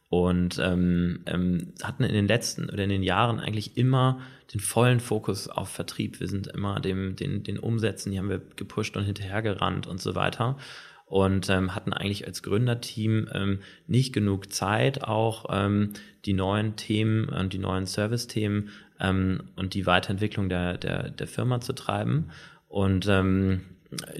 und 0.10 0.60
ähm, 0.60 1.21
ähm, 1.26 1.73
hatten 1.82 2.04
in 2.04 2.13
den 2.13 2.28
letzten 2.28 2.69
oder 2.69 2.84
in 2.84 2.89
den 2.89 3.02
Jahren 3.02 3.39
eigentlich 3.39 3.78
immer 3.78 4.19
den 4.54 4.60
vollen 4.60 4.99
Fokus 4.99 5.47
auf 5.47 5.69
Vertrieb. 5.69 6.19
Wir 6.19 6.28
sind 6.28 6.47
immer 6.47 6.82
dem, 6.82 7.15
den, 7.15 7.43
den 7.43 7.58
Umsätzen, 7.58 8.12
die 8.12 8.19
haben 8.19 8.30
wir 8.30 8.41
gepusht 8.58 8.97
und 8.97 9.06
hinterhergerannt 9.06 9.88
und 9.88 10.02
so 10.02 10.15
weiter 10.15 10.58
und 11.06 11.49
ähm, 11.49 11.76
hatten 11.76 11.93
eigentlich 11.93 12.28
als 12.28 12.43
Gründerteam 12.43 13.30
ähm, 13.34 13.60
nicht 13.88 14.13
genug 14.13 14.52
Zeit, 14.52 15.04
auch 15.04 15.45
ähm, 15.49 15.93
die 16.26 16.34
neuen 16.34 16.76
Themen 16.76 17.30
und 17.30 17.54
die 17.54 17.60
neuen 17.60 17.86
Service-Themen 17.86 18.69
ähm, 18.99 19.49
und 19.56 19.73
die 19.73 19.86
Weiterentwicklung 19.86 20.49
der, 20.49 20.77
der, 20.77 21.10
der 21.10 21.27
Firma 21.27 21.62
zu 21.62 21.73
treiben. 21.73 22.32
Und 22.67 23.08
ähm, 23.08 23.62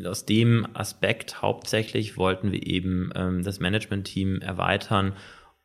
aus 0.06 0.26
dem 0.26 0.68
Aspekt 0.74 1.42
hauptsächlich 1.42 2.18
wollten 2.18 2.52
wir 2.52 2.66
eben 2.66 3.12
ähm, 3.16 3.44
das 3.44 3.60
Management-Team 3.60 4.42
erweitern, 4.42 5.14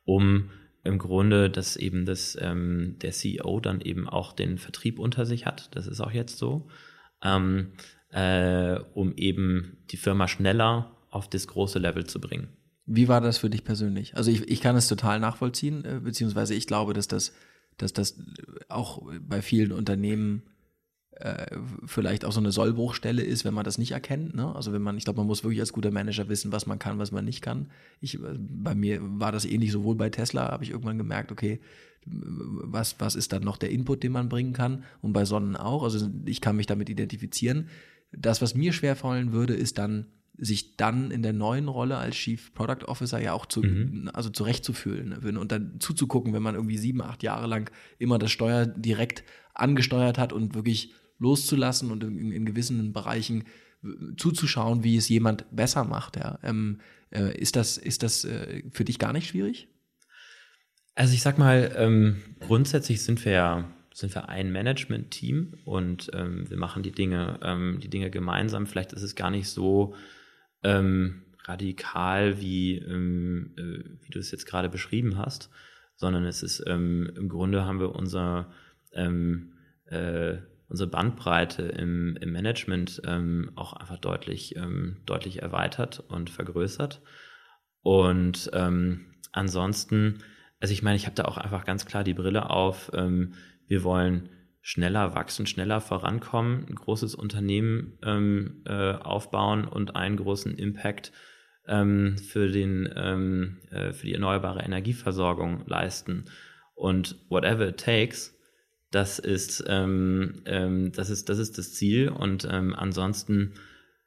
um 0.05 0.49
im 0.83 0.97
Grunde, 0.97 1.49
dass 1.49 1.75
eben 1.75 2.05
das, 2.05 2.37
ähm, 2.39 2.95
der 3.01 3.11
CEO 3.11 3.59
dann 3.59 3.81
eben 3.81 4.07
auch 4.07 4.33
den 4.33 4.57
Vertrieb 4.57 4.97
unter 4.97 5.25
sich 5.25 5.45
hat. 5.45 5.75
Das 5.75 5.87
ist 5.87 6.01
auch 6.01 6.11
jetzt 6.11 6.37
so. 6.37 6.67
Ähm, 7.21 7.73
äh, 8.11 8.79
um 8.93 9.13
eben 9.15 9.77
die 9.91 9.97
Firma 9.97 10.27
schneller 10.27 10.95
auf 11.09 11.29
das 11.29 11.47
große 11.47 11.79
Level 11.79 12.05
zu 12.05 12.19
bringen. 12.19 12.49
Wie 12.85 13.07
war 13.07 13.21
das 13.21 13.37
für 13.37 13.49
dich 13.49 13.63
persönlich? 13.63 14.15
Also 14.15 14.31
ich, 14.31 14.49
ich 14.49 14.61
kann 14.61 14.75
es 14.75 14.87
total 14.87 15.19
nachvollziehen, 15.19 15.85
äh, 15.85 15.99
beziehungsweise 16.03 16.55
ich 16.55 16.65
glaube, 16.65 16.93
dass 16.93 17.07
das, 17.07 17.33
dass 17.81 17.93
das 17.93 18.19
auch 18.67 19.01
bei 19.21 19.41
vielen 19.41 19.71
Unternehmen 19.71 20.43
äh, 21.19 21.57
vielleicht 21.85 22.23
auch 22.23 22.31
so 22.31 22.39
eine 22.39 22.51
Sollbruchstelle 22.51 23.21
ist, 23.21 23.43
wenn 23.43 23.53
man 23.53 23.65
das 23.65 23.77
nicht 23.77 23.91
erkennt. 23.91 24.35
Ne? 24.35 24.55
Also 24.55 24.71
wenn 24.71 24.81
man, 24.81 24.97
ich 24.97 25.03
glaube, 25.03 25.17
man 25.17 25.27
muss 25.27 25.43
wirklich 25.43 25.59
als 25.59 25.73
guter 25.73 25.91
Manager 25.91 26.29
wissen, 26.29 26.51
was 26.51 26.65
man 26.65 26.79
kann, 26.79 26.99
was 26.99 27.11
man 27.11 27.25
nicht 27.25 27.41
kann. 27.41 27.67
Ich, 27.99 28.15
äh, 28.15 28.37
bei 28.37 28.75
mir 28.75 28.99
war 29.01 29.31
das 29.31 29.45
ähnlich, 29.45 29.71
sowohl 29.71 29.95
bei 29.95 30.09
Tesla 30.09 30.49
habe 30.49 30.63
ich 30.63 30.69
irgendwann 30.69 30.97
gemerkt, 30.97 31.31
okay, 31.31 31.59
was, 32.05 32.95
was 32.99 33.15
ist 33.15 33.33
dann 33.33 33.43
noch 33.43 33.57
der 33.57 33.71
Input, 33.71 34.03
den 34.03 34.13
man 34.13 34.29
bringen 34.29 34.53
kann 34.53 34.83
und 35.01 35.11
bei 35.13 35.25
Sonnen 35.25 35.55
auch. 35.55 35.83
Also 35.83 36.09
ich 36.25 36.41
kann 36.41 36.55
mich 36.55 36.67
damit 36.67 36.89
identifizieren. 36.89 37.67
Das, 38.11 38.41
was 38.41 38.55
mir 38.55 38.71
schwerfallen 38.71 39.33
würde, 39.33 39.55
ist 39.55 39.77
dann 39.77 40.05
sich 40.39 40.77
dann 40.77 41.11
in 41.11 41.21
der 41.21 41.33
neuen 41.33 41.67
Rolle 41.67 41.97
als 41.97 42.15
Chief 42.15 42.53
Product 42.53 42.85
Officer 42.87 43.21
ja 43.21 43.33
auch 43.33 43.45
zu, 43.45 43.61
mhm. 43.61 44.09
also 44.13 44.29
zurechtzufühlen 44.29 45.09
ne? 45.21 45.39
und 45.39 45.51
dann 45.51 45.79
zuzugucken, 45.79 46.33
wenn 46.33 46.43
man 46.43 46.55
irgendwie 46.55 46.77
sieben, 46.77 47.01
acht 47.01 47.23
Jahre 47.23 47.47
lang 47.47 47.71
immer 47.97 48.19
das 48.19 48.31
Steuer 48.31 48.65
direkt 48.65 49.23
angesteuert 49.53 50.17
hat 50.17 50.33
und 50.33 50.55
wirklich 50.55 50.93
loszulassen 51.19 51.91
und 51.91 52.03
in, 52.03 52.31
in 52.31 52.45
gewissen 52.45 52.93
Bereichen 52.93 53.43
zuzuschauen, 54.17 54.83
wie 54.83 54.97
es 54.97 55.09
jemand 55.09 55.45
besser 55.55 55.83
macht. 55.83 56.17
Ja. 56.17 56.39
Ähm, 56.43 56.79
äh, 57.11 57.37
ist 57.37 57.55
das, 57.55 57.77
ist 57.77 58.03
das 58.03 58.25
äh, 58.25 58.63
für 58.71 58.83
dich 58.83 58.99
gar 58.99 59.13
nicht 59.13 59.27
schwierig? 59.27 59.69
Also 60.95 61.13
ich 61.13 61.21
sag 61.21 61.37
mal, 61.37 61.73
ähm, 61.77 62.17
grundsätzlich 62.39 63.01
sind 63.01 63.23
wir 63.23 63.31
ja 63.31 63.73
sind 63.99 64.15
wir 64.15 64.29
ein 64.29 64.51
Management-Team 64.51 65.55
und 65.65 66.09
ähm, 66.13 66.49
wir 66.49 66.57
machen 66.57 66.83
die 66.83 66.91
Dinge, 66.91 67.39
ähm, 67.43 67.79
die 67.81 67.89
Dinge 67.89 68.09
gemeinsam. 68.09 68.65
Vielleicht 68.65 68.93
ist 68.93 69.01
es 69.01 69.15
gar 69.15 69.29
nicht 69.29 69.49
so 69.49 69.93
ähm, 70.63 71.23
radikal, 71.45 72.39
wie, 72.41 72.77
ähm, 72.77 73.53
äh, 73.57 73.83
wie 74.03 74.11
du 74.11 74.19
es 74.19 74.31
jetzt 74.31 74.45
gerade 74.45 74.69
beschrieben 74.69 75.17
hast, 75.17 75.49
sondern 75.95 76.25
es 76.25 76.43
ist 76.43 76.63
ähm, 76.67 77.11
im 77.15 77.29
Grunde 77.29 77.65
haben 77.65 77.79
wir 77.79 77.95
unser, 77.95 78.51
ähm, 78.93 79.53
äh, 79.85 80.37
unsere 80.67 80.89
Bandbreite 80.89 81.63
im, 81.63 82.15
im 82.21 82.31
Management 82.31 83.01
ähm, 83.05 83.51
auch 83.55 83.73
einfach 83.73 83.97
deutlich, 83.97 84.55
ähm, 84.55 84.97
deutlich 85.05 85.41
erweitert 85.41 85.99
und 85.99 86.29
vergrößert. 86.29 87.01
Und 87.81 88.51
ähm, 88.53 89.15
ansonsten, 89.31 90.19
also 90.59 90.71
ich 90.71 90.83
meine, 90.83 90.95
ich 90.95 91.05
habe 91.05 91.15
da 91.15 91.25
auch 91.25 91.37
einfach 91.37 91.65
ganz 91.65 91.85
klar 91.85 92.03
die 92.03 92.13
Brille 92.13 92.49
auf. 92.49 92.91
Ähm, 92.93 93.33
wir 93.67 93.83
wollen 93.83 94.29
schneller 94.69 95.15
wachsen, 95.15 95.47
schneller 95.47 95.81
vorankommen, 95.81 96.63
ein 96.69 96.75
großes 96.75 97.15
Unternehmen 97.15 97.97
ähm, 98.03 98.61
äh, 98.67 98.91
aufbauen 98.91 99.67
und 99.67 99.95
einen 99.95 100.17
großen 100.17 100.53
Impact 100.53 101.11
ähm, 101.67 102.19
für, 102.19 102.49
den, 102.51 102.87
ähm, 102.95 103.61
äh, 103.71 103.93
für 103.93 104.05
die 104.05 104.13
erneuerbare 104.13 104.61
Energieversorgung 104.61 105.65
leisten. 105.65 106.25
Und 106.75 107.15
whatever 107.29 107.69
it 107.69 107.77
takes, 107.77 108.37
das 108.91 109.17
ist, 109.17 109.63
ähm, 109.67 110.43
ähm, 110.45 110.91
das 110.91 111.09
ist, 111.09 111.29
das 111.29 111.39
ist 111.39 111.57
das 111.57 111.73
Ziel. 111.73 112.09
Und 112.09 112.47
ähm, 112.47 112.75
ansonsten 112.75 113.55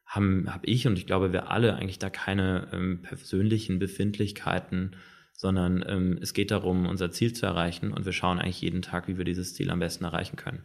habe 0.07 0.45
hab 0.47 0.65
ich 0.65 0.87
und 0.87 0.97
ich 0.97 1.09
glaube, 1.09 1.33
wir 1.33 1.51
alle 1.51 1.75
eigentlich 1.75 1.99
da 1.99 2.09
keine 2.09 3.01
persönlichen 3.03 3.81
Befindlichkeiten 3.81 4.95
sondern 5.33 5.85
ähm, 5.87 6.19
es 6.21 6.35
geht 6.35 6.51
darum, 6.51 6.87
unser 6.87 7.11
Ziel 7.11 7.33
zu 7.33 7.47
erreichen 7.47 7.93
und 7.93 8.05
wir 8.05 8.13
schauen 8.13 8.39
eigentlich 8.39 8.61
jeden 8.61 8.83
Tag, 8.83 9.09
wie 9.09 9.19
wir 9.19 9.25
dieses 9.25 9.55
Ziel 9.55 9.71
am 9.71 9.81
besten 9.81 10.05
erreichen 10.05 10.37
können. 10.37 10.63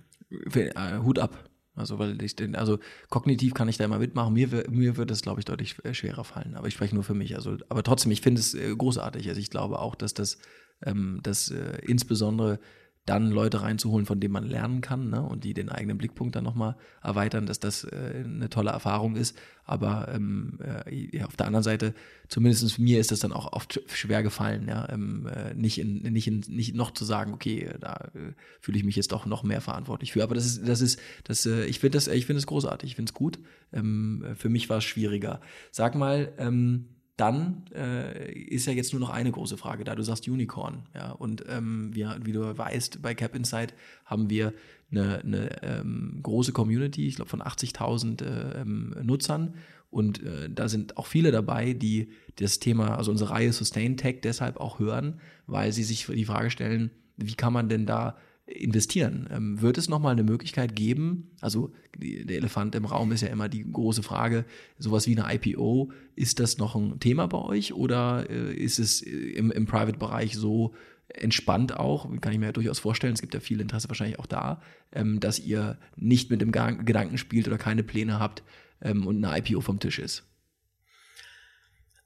Äh, 0.54 1.00
Hut 1.00 1.20
ab. 1.20 1.50
Also, 1.78 2.00
weil 2.00 2.20
ich 2.24 2.36
den, 2.36 2.56
also 2.56 2.80
kognitiv 3.10 3.54
kann 3.54 3.70
ich 3.70 3.78
da 3.78 3.86
immer 3.86 4.00
mitmachen. 4.00 4.34
Mir, 4.34 4.66
mir 4.70 4.98
wird 4.98 5.12
es, 5.12 5.22
glaube 5.22 5.40
ich, 5.40 5.46
deutlich 5.46 5.76
äh, 5.86 5.94
schwerer 5.94 6.24
fallen. 6.24 6.56
Aber 6.56 6.68
ich 6.68 6.74
spreche 6.74 6.96
nur 6.96 7.04
für 7.04 7.14
mich. 7.14 7.36
Also, 7.36 7.58
aber 7.70 7.84
trotzdem, 7.84 8.12
ich 8.12 8.22
finde 8.22 8.40
es 8.42 8.56
äh, 8.56 8.76
großartig. 8.76 9.30
Also 9.30 9.40
ich 9.40 9.52
glaube 9.52 9.80
auch, 9.80 9.94
dass 9.94 10.16
das, 10.16 10.40
ähm, 10.84 11.20
dass 11.22 11.52
äh, 11.52 11.78
insbesondere 11.86 12.60
dann 13.08 13.32
Leute 13.32 13.62
reinzuholen, 13.62 14.06
von 14.06 14.20
denen 14.20 14.34
man 14.34 14.44
lernen 14.44 14.82
kann 14.82 15.10
ne? 15.10 15.22
und 15.22 15.46
die 15.46 15.54
den 15.54 15.70
eigenen 15.70 15.98
Blickpunkt 15.98 16.36
dann 16.36 16.44
nochmal 16.44 16.76
erweitern, 17.02 17.46
dass 17.46 17.60
das 17.60 17.86
äh, 17.86 18.24
eine 18.24 18.50
tolle 18.50 18.72
Erfahrung 18.72 19.16
ist. 19.16 19.36
Aber 19.64 20.10
ähm, 20.14 20.60
äh, 20.62 21.18
ja, 21.18 21.26
auf 21.26 21.38
der 21.38 21.46
anderen 21.48 21.64
Seite, 21.64 21.94
zumindest 22.28 22.80
mir 22.80 23.00
ist 23.00 23.12
das 23.12 23.20
dann 23.20 23.32
auch 23.32 23.54
oft 23.54 23.82
schwer 23.88 24.24
gefallen, 24.24 24.68
ja? 24.68 24.90
Ähm, 24.90 25.26
äh, 25.26 25.54
nicht, 25.54 25.78
in, 25.80 26.00
nicht, 26.02 26.28
in, 26.28 26.44
nicht 26.50 26.76
noch 26.76 26.92
zu 26.92 27.06
sagen, 27.06 27.34
okay, 27.34 27.70
da 27.80 28.10
äh, 28.14 28.34
fühle 28.60 28.78
ich 28.78 28.84
mich 28.84 28.98
jetzt 28.98 29.14
doch 29.14 29.26
noch 29.26 29.44
mehr 29.44 29.62
verantwortlich 29.62 30.12
für. 30.12 30.24
Aber 30.24 30.36
das 30.36 30.46
ist, 30.46 30.68
das 30.68 30.82
ist, 30.82 31.00
das, 31.24 31.46
äh, 31.46 31.64
ich 31.66 31.80
finde 31.80 31.98
das, 31.98 32.10
ich 32.10 32.26
finde 32.26 32.40
es 32.40 32.48
großartig, 32.48 32.90
ich 32.90 32.96
finde 32.98 33.10
es 33.10 33.14
gut. 33.14 33.40
Ähm, 33.72 34.26
für 34.36 34.50
mich 34.50 34.70
war 34.70 34.80
es 34.80 34.84
schwieriger. 34.84 35.40
Sag 35.72 35.96
mal, 35.96 36.34
ähm, 36.38 36.90
dann 37.18 37.64
äh, 37.74 38.32
ist 38.32 38.68
ja 38.68 38.74
jetzt 38.74 38.94
nur 38.94 39.00
noch 39.00 39.10
eine 39.10 39.32
große 39.32 39.58
Frage 39.58 39.84
da. 39.84 39.96
Du 39.96 40.04
sagst 40.04 40.28
Unicorn, 40.28 40.84
ja. 40.94 41.12
Und 41.12 41.44
ähm, 41.50 41.90
wir, 41.94 42.20
wie 42.24 42.32
du 42.32 42.58
weißt, 42.58 43.02
bei 43.02 43.16
Cap 43.16 43.36
Insight 43.36 43.74
haben 44.06 44.30
wir 44.30 44.54
eine, 44.92 45.20
eine 45.24 45.64
ähm, 45.64 46.20
große 46.22 46.54
Community, 46.54 47.08
ich 47.08 47.16
glaube 47.16 47.30
von 47.30 47.42
80.000 47.42 48.24
äh, 48.24 48.62
ähm, 48.62 48.96
Nutzern. 49.02 49.56
Und 49.90 50.22
äh, 50.22 50.50
da 50.50 50.70
sind 50.70 50.98
auch 50.98 51.08
viele 51.08 51.32
dabei, 51.32 51.74
die 51.74 52.12
das 52.36 52.60
Thema, 52.60 52.98
also 52.98 53.10
unsere 53.10 53.32
Reihe 53.32 53.52
Sustain 53.52 53.98
Tech 53.98 54.22
deshalb 54.22 54.58
auch 54.58 54.78
hören, 54.80 55.20
weil 55.48 55.72
sie 55.72 55.84
sich 55.84 56.06
die 56.06 56.26
Frage 56.26 56.52
stellen, 56.52 56.92
wie 57.16 57.34
kann 57.34 57.52
man 57.52 57.68
denn 57.68 57.88
da 57.88 58.16
investieren. 58.48 59.28
Ähm, 59.32 59.62
wird 59.62 59.78
es 59.78 59.90
nochmal 59.90 60.14
eine 60.14 60.24
Möglichkeit 60.24 60.76
geben? 60.76 61.32
Also 61.42 61.74
die, 61.98 62.26
der 62.26 62.38
Elefant 62.38 62.76
im 62.76 62.86
Raum 62.86 63.12
ist 63.12 63.22
ja 63.22 63.28
immer 63.28 63.50
die 63.50 63.70
große 63.70 64.04
Frage, 64.04 64.46
sowas 64.80 65.06
wie 65.08 65.20
eine 65.20 65.34
IPO, 65.34 65.92
ist 66.16 66.40
das 66.40 66.58
noch 66.58 66.76
ein 66.76 67.00
Thema 67.00 67.28
bei 67.28 67.38
euch 67.38 67.74
oder 67.74 68.30
äh, 68.30 68.54
ist 68.54 68.80
es 68.80 69.02
äh, 69.02 69.10
im, 69.10 69.52
im 69.52 69.66
Private-Bereich 69.66 70.36
so 70.36 70.74
entspannt 71.10 71.78
auch, 71.78 72.10
kann 72.22 72.34
ich 72.34 72.40
mir 72.40 72.48
ja 72.48 72.52
durchaus 72.52 72.80
vorstellen, 72.80 73.14
es 73.14 73.22
gibt 73.22 73.34
ja 73.34 73.40
viel 73.40 73.62
Interesse 73.62 73.90
wahrscheinlich 73.90 74.20
auch 74.20 74.26
da, 74.26 74.62
ähm, 74.92 75.20
dass 75.20 75.40
ihr 75.40 75.78
nicht 75.96 76.30
mit 76.30 76.42
dem 76.42 76.52
Gedanken 76.52 77.18
spielt 77.18 77.48
oder 77.48 77.58
keine 77.58 77.84
Pläne 77.84 78.20
habt 78.20 78.44
ähm, 78.82 79.08
und 79.08 79.24
eine 79.24 79.38
IPO 79.38 79.62
vom 79.62 79.80
Tisch 79.80 80.00
ist? 80.00 80.26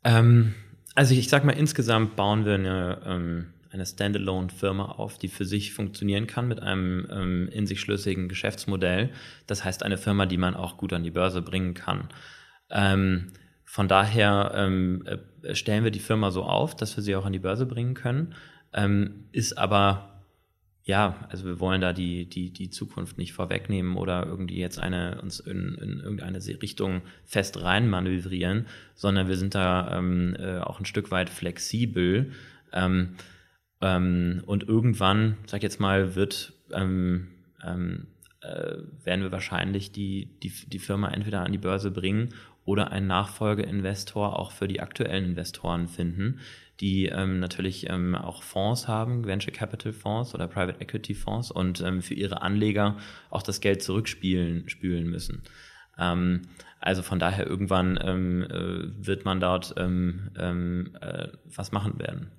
Ähm, 0.03 0.53
also 0.95 1.13
ich, 1.13 1.19
ich 1.19 1.29
sag 1.29 1.45
mal, 1.45 1.53
insgesamt 1.53 2.15
bauen 2.15 2.45
wir 2.45 2.55
eine 2.55 3.01
ähm, 3.05 3.45
eine 3.71 3.85
Standalone-Firma 3.85 4.85
auf, 4.85 5.17
die 5.17 5.27
für 5.27 5.45
sich 5.45 5.73
funktionieren 5.73 6.27
kann 6.27 6.47
mit 6.47 6.61
einem 6.61 7.07
ähm, 7.11 7.49
in 7.49 7.67
sich 7.67 7.79
schlüssigen 7.79 8.27
Geschäftsmodell. 8.27 9.09
Das 9.47 9.63
heißt, 9.63 9.83
eine 9.83 9.97
Firma, 9.97 10.25
die 10.25 10.37
man 10.37 10.55
auch 10.55 10.77
gut 10.77 10.93
an 10.93 11.03
die 11.03 11.11
Börse 11.11 11.41
bringen 11.41 11.73
kann. 11.73 12.09
Ähm, 12.69 13.27
von 13.63 13.87
daher 13.87 14.51
ähm, 14.55 15.05
äh, 15.05 15.55
stellen 15.55 15.83
wir 15.83 15.91
die 15.91 15.99
Firma 15.99 16.31
so 16.31 16.43
auf, 16.43 16.75
dass 16.75 16.97
wir 16.97 17.03
sie 17.03 17.15
auch 17.15 17.25
an 17.25 17.33
die 17.33 17.39
Börse 17.39 17.65
bringen 17.65 17.93
können. 17.93 18.35
Ähm, 18.73 19.27
ist 19.31 19.57
aber 19.57 20.11
ja, 20.83 21.27
also 21.29 21.45
wir 21.45 21.59
wollen 21.59 21.79
da 21.79 21.93
die, 21.93 22.27
die, 22.27 22.51
die 22.51 22.69
Zukunft 22.69 23.17
nicht 23.17 23.33
vorwegnehmen 23.33 23.95
oder 23.95 24.25
irgendwie 24.25 24.57
jetzt 24.57 24.79
eine, 24.79 25.21
uns 25.21 25.39
in, 25.39 25.75
in 25.75 25.99
irgendeine 25.99 26.39
Richtung 26.61 27.01
fest 27.23 27.61
rein 27.61 27.87
manövrieren, 27.87 28.65
sondern 28.95 29.27
wir 29.27 29.37
sind 29.37 29.53
da 29.53 29.97
ähm, 29.97 30.35
äh, 30.39 30.59
auch 30.59 30.79
ein 30.79 30.85
Stück 30.85 31.11
weit 31.11 31.29
flexibel. 31.29 32.31
Ähm, 32.73 33.15
ähm, 33.81 34.43
und 34.45 34.67
irgendwann, 34.67 35.37
sag 35.45 35.57
ich 35.57 35.63
jetzt 35.63 35.79
mal, 35.79 36.15
wird 36.15 36.53
ähm, 36.71 37.27
ähm, 37.63 38.07
äh, 38.41 38.77
werden 39.03 39.21
wir 39.21 39.31
wahrscheinlich 39.31 39.91
die, 39.91 40.29
die, 40.41 40.51
die 40.67 40.79
Firma 40.79 41.09
entweder 41.09 41.43
an 41.43 41.51
die 41.51 41.57
Börse 41.57 41.91
bringen 41.91 42.29
oder 42.65 42.91
einen 42.91 43.07
Nachfolgeinvestor 43.07 44.37
auch 44.37 44.51
für 44.51 44.67
die 44.67 44.81
aktuellen 44.81 45.25
Investoren 45.25 45.87
finden, 45.87 46.39
die 46.79 47.07
ähm, 47.07 47.39
natürlich 47.39 47.89
ähm, 47.89 48.15
auch 48.15 48.43
Fonds 48.43 48.87
haben, 48.87 49.25
Venture 49.25 49.53
Capital 49.53 49.93
Fonds 49.93 50.33
oder 50.33 50.47
Private 50.47 50.79
Equity 50.79 51.13
Fonds 51.13 51.51
und 51.51 51.81
ähm, 51.81 52.01
für 52.01 52.13
ihre 52.13 52.41
Anleger 52.41 52.97
auch 53.29 53.43
das 53.43 53.61
Geld 53.61 53.83
zurückspielen 53.83 54.69
spülen 54.69 55.07
müssen. 55.07 55.43
Ähm, 55.97 56.41
also 56.79 57.03
von 57.03 57.19
daher 57.19 57.45
irgendwann 57.45 57.99
ähm, 58.03 58.43
äh, 58.43 59.05
wird 59.05 59.25
man 59.25 59.39
dort 59.39 59.75
ähm, 59.77 60.31
äh, 60.35 61.27
was 61.45 61.71
machen 61.71 61.99
werden. 61.99 62.31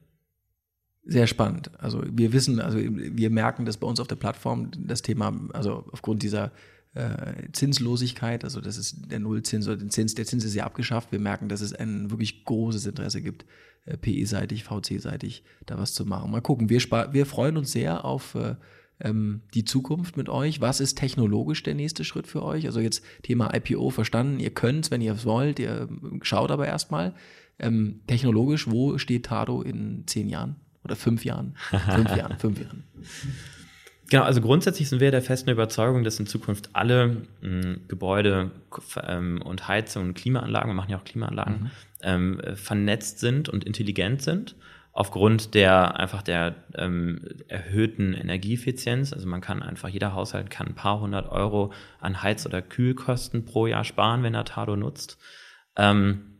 Sehr 1.04 1.26
spannend. 1.26 1.70
Also 1.80 2.02
wir 2.10 2.32
wissen, 2.32 2.60
also 2.60 2.78
wir 2.78 3.30
merken 3.30 3.64
das 3.64 3.76
bei 3.76 3.86
uns 3.86 3.98
auf 3.98 4.06
der 4.06 4.16
Plattform, 4.16 4.70
das 4.78 5.02
Thema, 5.02 5.36
also 5.52 5.84
aufgrund 5.90 6.22
dieser 6.22 6.52
äh, 6.94 7.50
Zinslosigkeit, 7.52 8.44
also 8.44 8.60
das 8.60 8.76
ist 8.76 9.10
der 9.10 9.18
Nullzins 9.18 9.66
oder 9.66 9.78
der 9.78 9.88
Zins, 9.88 10.14
der 10.14 10.26
Zins 10.26 10.44
ist 10.44 10.54
ja 10.54 10.64
abgeschafft. 10.64 11.10
Wir 11.10 11.18
merken, 11.18 11.48
dass 11.48 11.60
es 11.60 11.72
ein 11.72 12.10
wirklich 12.10 12.44
großes 12.44 12.86
Interesse 12.86 13.20
gibt, 13.20 13.46
äh, 13.84 13.96
PE-seitig, 13.96 14.62
VC-seitig 14.62 15.42
da 15.66 15.76
was 15.76 15.92
zu 15.92 16.06
machen. 16.06 16.30
Mal 16.30 16.40
gucken, 16.40 16.68
wir, 16.68 16.80
wir 16.80 17.26
freuen 17.26 17.56
uns 17.56 17.72
sehr 17.72 18.04
auf 18.04 18.36
äh, 18.36 18.54
ähm, 19.00 19.42
die 19.54 19.64
Zukunft 19.64 20.16
mit 20.16 20.28
euch. 20.28 20.60
Was 20.60 20.80
ist 20.80 20.98
technologisch 20.98 21.64
der 21.64 21.74
nächste 21.74 22.04
Schritt 22.04 22.28
für 22.28 22.42
euch? 22.44 22.66
Also 22.66 22.78
jetzt 22.78 23.02
Thema 23.22 23.52
IPO 23.52 23.90
verstanden, 23.90 24.38
ihr 24.38 24.50
könnt 24.50 24.84
es, 24.84 24.90
wenn 24.92 25.00
ihr 25.00 25.14
es 25.14 25.24
wollt, 25.24 25.58
ihr 25.58 25.88
schaut 26.22 26.52
aber 26.52 26.66
erstmal. 26.66 27.14
Ähm, 27.58 28.00
technologisch, 28.06 28.70
wo 28.70 28.98
steht 28.98 29.26
Tado 29.26 29.62
in 29.62 30.04
zehn 30.06 30.28
Jahren? 30.28 30.56
Oder 30.84 30.96
fünf 30.96 31.24
Jahren? 31.24 31.54
fünf 31.70 32.10
Jahren, 32.16 32.38
fünf 32.38 32.60
Jahren. 32.60 32.84
Genau, 34.10 34.24
also 34.24 34.40
grundsätzlich 34.40 34.88
sind 34.88 35.00
wir 35.00 35.10
der 35.10 35.22
festen 35.22 35.50
Überzeugung, 35.50 36.04
dass 36.04 36.20
in 36.20 36.26
Zukunft 36.26 36.70
alle 36.74 37.22
mh, 37.40 37.76
Gebäude 37.88 38.50
ähm, 39.06 39.40
und 39.42 39.68
Heizung 39.68 40.08
und 40.08 40.14
Klimaanlagen, 40.14 40.68
wir 40.68 40.74
machen 40.74 40.90
ja 40.90 40.98
auch 40.98 41.04
Klimaanlagen, 41.04 41.62
mhm. 41.62 41.70
ähm, 42.02 42.40
vernetzt 42.54 43.20
sind 43.20 43.48
und 43.48 43.64
intelligent 43.64 44.22
sind 44.22 44.56
aufgrund 44.92 45.54
der 45.54 45.98
einfach 45.98 46.22
der 46.22 46.54
ähm, 46.74 47.20
erhöhten 47.48 48.12
Energieeffizienz. 48.12 49.12
Also 49.12 49.26
man 49.26 49.40
kann 49.40 49.62
einfach, 49.62 49.88
jeder 49.88 50.14
Haushalt 50.14 50.50
kann 50.50 50.68
ein 50.68 50.74
paar 50.74 51.00
hundert 51.00 51.30
Euro 51.30 51.72
an 51.98 52.22
Heiz- 52.22 52.46
oder 52.46 52.60
Kühlkosten 52.60 53.44
pro 53.44 53.66
Jahr 53.66 53.84
sparen, 53.84 54.22
wenn 54.22 54.34
er 54.34 54.44
Tado 54.44 54.76
nutzt. 54.76 55.18
Ähm, 55.76 56.36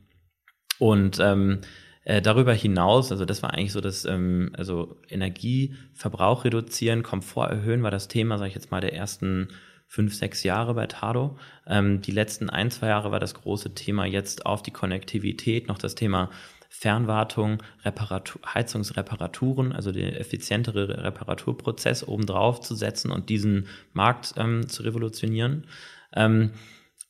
und 0.78 1.18
ähm, 1.18 1.60
äh, 2.04 2.20
darüber 2.20 2.52
hinaus, 2.52 3.12
also 3.12 3.24
das 3.24 3.42
war 3.42 3.54
eigentlich 3.54 3.72
so 3.72 3.80
das, 3.80 4.04
ähm, 4.04 4.50
also 4.56 4.96
Energieverbrauch 5.08 6.44
reduzieren, 6.44 7.02
Komfort 7.02 7.50
erhöhen, 7.50 7.82
war 7.82 7.90
das 7.90 8.08
Thema, 8.08 8.38
sage 8.38 8.48
ich 8.48 8.54
jetzt 8.54 8.70
mal, 8.70 8.80
der 8.80 8.94
ersten 8.94 9.48
fünf, 9.86 10.14
sechs 10.14 10.42
Jahre 10.42 10.74
bei 10.74 10.86
Tado. 10.86 11.36
Ähm, 11.66 12.00
die 12.00 12.12
letzten 12.12 12.48
ein, 12.48 12.70
zwei 12.70 12.88
Jahre 12.88 13.12
war 13.12 13.20
das 13.20 13.34
große 13.34 13.74
Thema 13.74 14.06
jetzt 14.06 14.46
auf 14.46 14.62
die 14.62 14.70
Konnektivität, 14.70 15.68
noch 15.68 15.78
das 15.78 15.94
Thema 15.94 16.30
Fernwartung, 16.70 17.62
Reparatur, 17.84 18.40
Heizungsreparaturen, 18.54 19.74
also 19.74 19.92
den 19.92 20.14
effizientere 20.14 21.04
Reparaturprozess 21.04 22.08
obendrauf 22.08 22.60
zu 22.60 22.74
setzen 22.74 23.12
und 23.12 23.28
diesen 23.28 23.68
Markt 23.92 24.32
ähm, 24.38 24.66
zu 24.66 24.82
revolutionieren. 24.82 25.66
Ähm, 26.14 26.52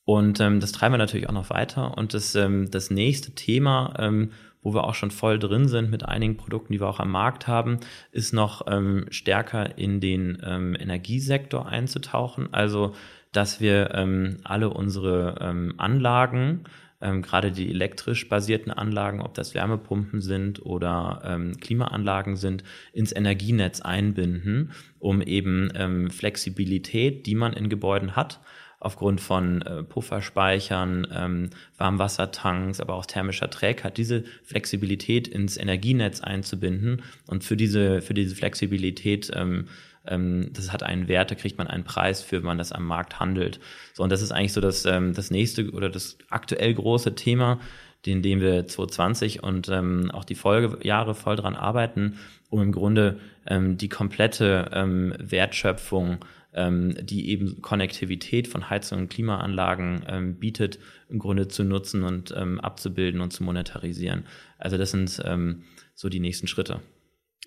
und 0.05 0.41
ähm, 0.41 0.59
das 0.59 0.73
treiben 0.73 0.95
wir 0.95 0.99
natürlich 0.99 1.29
auch 1.29 1.35
noch 1.35 1.51
weiter. 1.51 1.97
Und 1.97 2.13
das, 2.13 2.35
ähm, 2.35 2.73
das 2.73 2.91
nächste 2.91 3.37
Thema, 3.37 3.95
ähm, 4.01 4.33
wo 4.63 4.75
wir 4.75 4.85
auch 4.85 4.95
schon 4.95 5.11
voll 5.11 5.39
drin 5.39 5.69
sind 5.69 5.91
mit 5.91 6.05
einigen 6.05 6.37
Produkten, 6.37 6.73
die 6.73 6.81
wir 6.81 6.89
auch 6.89 7.01
am 7.01 7.11
Markt 7.11 7.47
haben, 7.47 7.79
ist 8.13 8.33
noch 8.33 8.67
ähm, 8.67 9.07
stärker 9.11 9.77
in 9.77 10.01
den 10.01 10.41
ähm, 10.45 10.77
Energiesektor 10.79 11.67
einzutauchen. 11.67 12.49
Also, 12.53 12.95
dass 13.33 13.61
wir 13.61 13.95
ähm, 13.95 14.39
alle 14.45 14.71
unsere 14.71 15.39
ähm, 15.41 15.75
Anlagen, 15.79 16.65
ähm, 17.01 17.23
gerade 17.23 17.51
die 17.51 17.69
elektrisch 17.71 18.29
basierten 18.29 18.71
Anlagen, 18.71 19.21
ob 19.21 19.35
das 19.35 19.55
Wärmepumpen 19.55 20.21
sind 20.21 20.65
oder 20.65 21.23
ähm, 21.25 21.57
Klimaanlagen 21.59 22.37
sind, 22.37 22.63
ins 22.93 23.15
Energienetz 23.15 23.81
einbinden, 23.81 24.71
um 25.01 25.21
eben 25.21 25.71
ähm, 25.75 26.11
Flexibilität, 26.11 27.27
die 27.27 27.35
man 27.35 27.53
in 27.53 27.69
Gebäuden 27.69 28.15
hat, 28.15 28.41
aufgrund 28.83 29.21
von 29.21 29.63
äh, 29.63 29.85
Pufferspeichern, 29.85 31.07
ähm, 31.15 31.51
Warmwassertanks, 31.79 32.81
aber 32.81 32.95
auch 32.95 33.07
thermischer 33.07 33.49
Trägheit, 33.49 33.97
diese 33.97 34.25
Flexibilität 34.43 35.29
ins 35.29 35.57
Energienetz 35.57 36.21
einzubinden 36.21 37.03
und 37.29 37.45
für 37.45 37.57
diese, 37.57 38.03
für 38.03 38.13
diese 38.13 38.35
Flexibilität 38.35 39.31
ähm, 39.37 39.69
ähm, 40.05 40.51
das 40.53 40.73
hat 40.73 40.83
einen 40.83 41.07
Wert, 41.07 41.31
da 41.31 41.37
kriegt 41.37 41.59
man 41.59 41.69
einen 41.69 41.85
Preis 41.85 42.23
für, 42.23 42.39
wenn 42.39 42.47
man 42.47 42.59
das 42.59 42.73
am 42.73 42.85
Markt 42.85 43.21
handelt. 43.21 43.61
So, 43.95 44.03
und 44.03 44.11
das 44.11 44.21
ist 44.21 44.33
eigentlich 44.33 44.53
so 44.53 44.61
das, 44.61 44.85
ähm, 44.85 45.15
das 45.15 45.31
nächste 45.31 45.71
oder 45.71 45.89
das 45.89 46.19
aktuell 46.29 46.75
große 46.75 47.15
Thema, 47.15 47.61
in 48.05 48.21
dem 48.21 48.41
wir 48.41 48.67
2020 48.67 49.45
und 49.45 49.69
ähm, 49.69 50.11
auch 50.11 50.25
die 50.25 50.35
Folgejahre 50.35 51.15
voll 51.15 51.37
dran 51.37 51.55
arbeiten, 51.55 52.19
um 52.51 52.61
im 52.61 52.73
Grunde 52.73 53.21
die 53.49 53.89
komplette 53.89 54.71
Wertschöpfung 55.19 56.19
ähm, 56.55 56.95
die 57.03 57.31
eben 57.31 57.63
Konnektivität 57.63 58.49
von 58.49 58.69
Heizung 58.71 59.01
und 59.01 59.11
Klimaanlagen 59.11 60.05
ähm, 60.07 60.35
bietet, 60.37 60.79
im 61.09 61.19
Grunde 61.19 61.49
zu 61.49 61.65
nutzen 61.65 62.03
und 62.03 62.35
ähm, 62.37 62.61
abzubilden 62.61 63.21
und 63.21 63.33
zu 63.33 63.43
monetarisieren. 63.43 64.25
Also 64.59 64.77
das 64.77 64.91
sind 64.91 65.21
ähm, 65.25 65.65
so 65.95 66.09
die 66.09 66.21
nächsten 66.21 66.47
Schritte. 66.47 66.81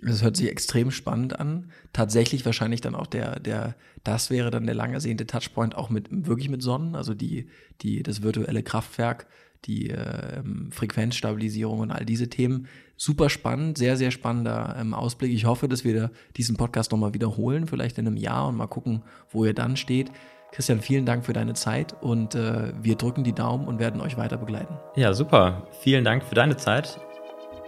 Das 0.02 0.24
hört 0.24 0.36
sich 0.36 0.50
extrem 0.50 0.92
spannend 0.92 1.40
an. 1.40 1.72
Tatsächlich 1.94 2.46
wahrscheinlich 2.46 2.82
dann 2.82 2.96
auch 2.96 3.08
der, 3.08 3.40
der, 3.40 3.76
das 4.04 4.30
wäre 4.30 4.52
dann 4.52 4.66
der 4.66 4.76
lang 4.76 4.94
ersehnte 4.94 5.26
Touchpoint 5.26 5.76
auch 5.76 5.90
mit, 5.90 6.08
wirklich 6.12 6.50
mit 6.50 6.62
Sonnen, 6.62 6.96
also 6.96 7.14
die, 7.14 7.50
die, 7.82 8.04
das 8.04 8.22
virtuelle 8.22 8.62
Kraftwerk, 8.62 9.28
die 9.66 9.90
äh, 9.90 10.42
Frequenzstabilisierung 10.72 11.80
und 11.80 11.92
all 11.92 12.06
diese 12.06 12.30
Themen. 12.30 12.68
Super 12.98 13.30
spannend, 13.30 13.78
sehr, 13.78 13.98
sehr 13.98 14.12
spannender 14.12 14.76
ähm, 14.80 14.94
Ausblick. 14.94 15.32
Ich 15.34 15.46
hoffe, 15.46 15.68
dass 15.68 15.84
wir 15.84 16.12
diesen 16.38 16.56
Podcast 16.56 16.92
nochmal 16.92 17.14
wiederholen, 17.14 17.68
vielleicht 17.68 17.98
in 17.98 18.08
einem 18.08 18.18
Jahr 18.18 18.48
und 18.48 18.56
mal 18.56 18.68
gucken, 18.68 19.04
wo 19.30 19.46
ihr 19.46 19.54
dann 19.54 19.76
steht. 19.78 20.12
Christian, 20.52 20.80
vielen 20.80 21.06
Dank 21.06 21.26
für 21.26 21.34
deine 21.34 21.54
Zeit 21.54 21.96
und 22.02 22.34
äh, 22.34 22.72
wir 22.82 22.96
drücken 22.96 23.26
die 23.26 23.34
Daumen 23.34 23.68
und 23.68 23.80
werden 23.80 24.00
euch 24.00 24.16
weiter 24.18 24.38
begleiten. 24.38 24.78
Ja, 24.96 25.14
super. 25.14 25.68
Vielen 25.82 26.06
Dank 26.06 26.24
für 26.24 26.36
deine 26.36 26.56
Zeit. 26.56 26.98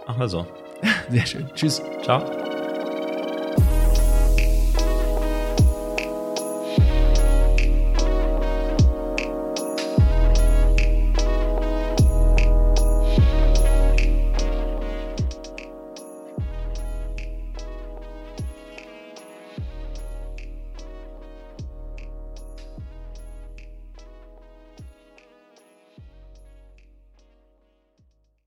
Machen 0.06 0.20
wir 0.20 0.28
so. 0.28 0.46
Sehr 1.10 1.26
schön. 1.26 1.50
Tschüss. 1.54 1.82
Ciao. 2.02 2.57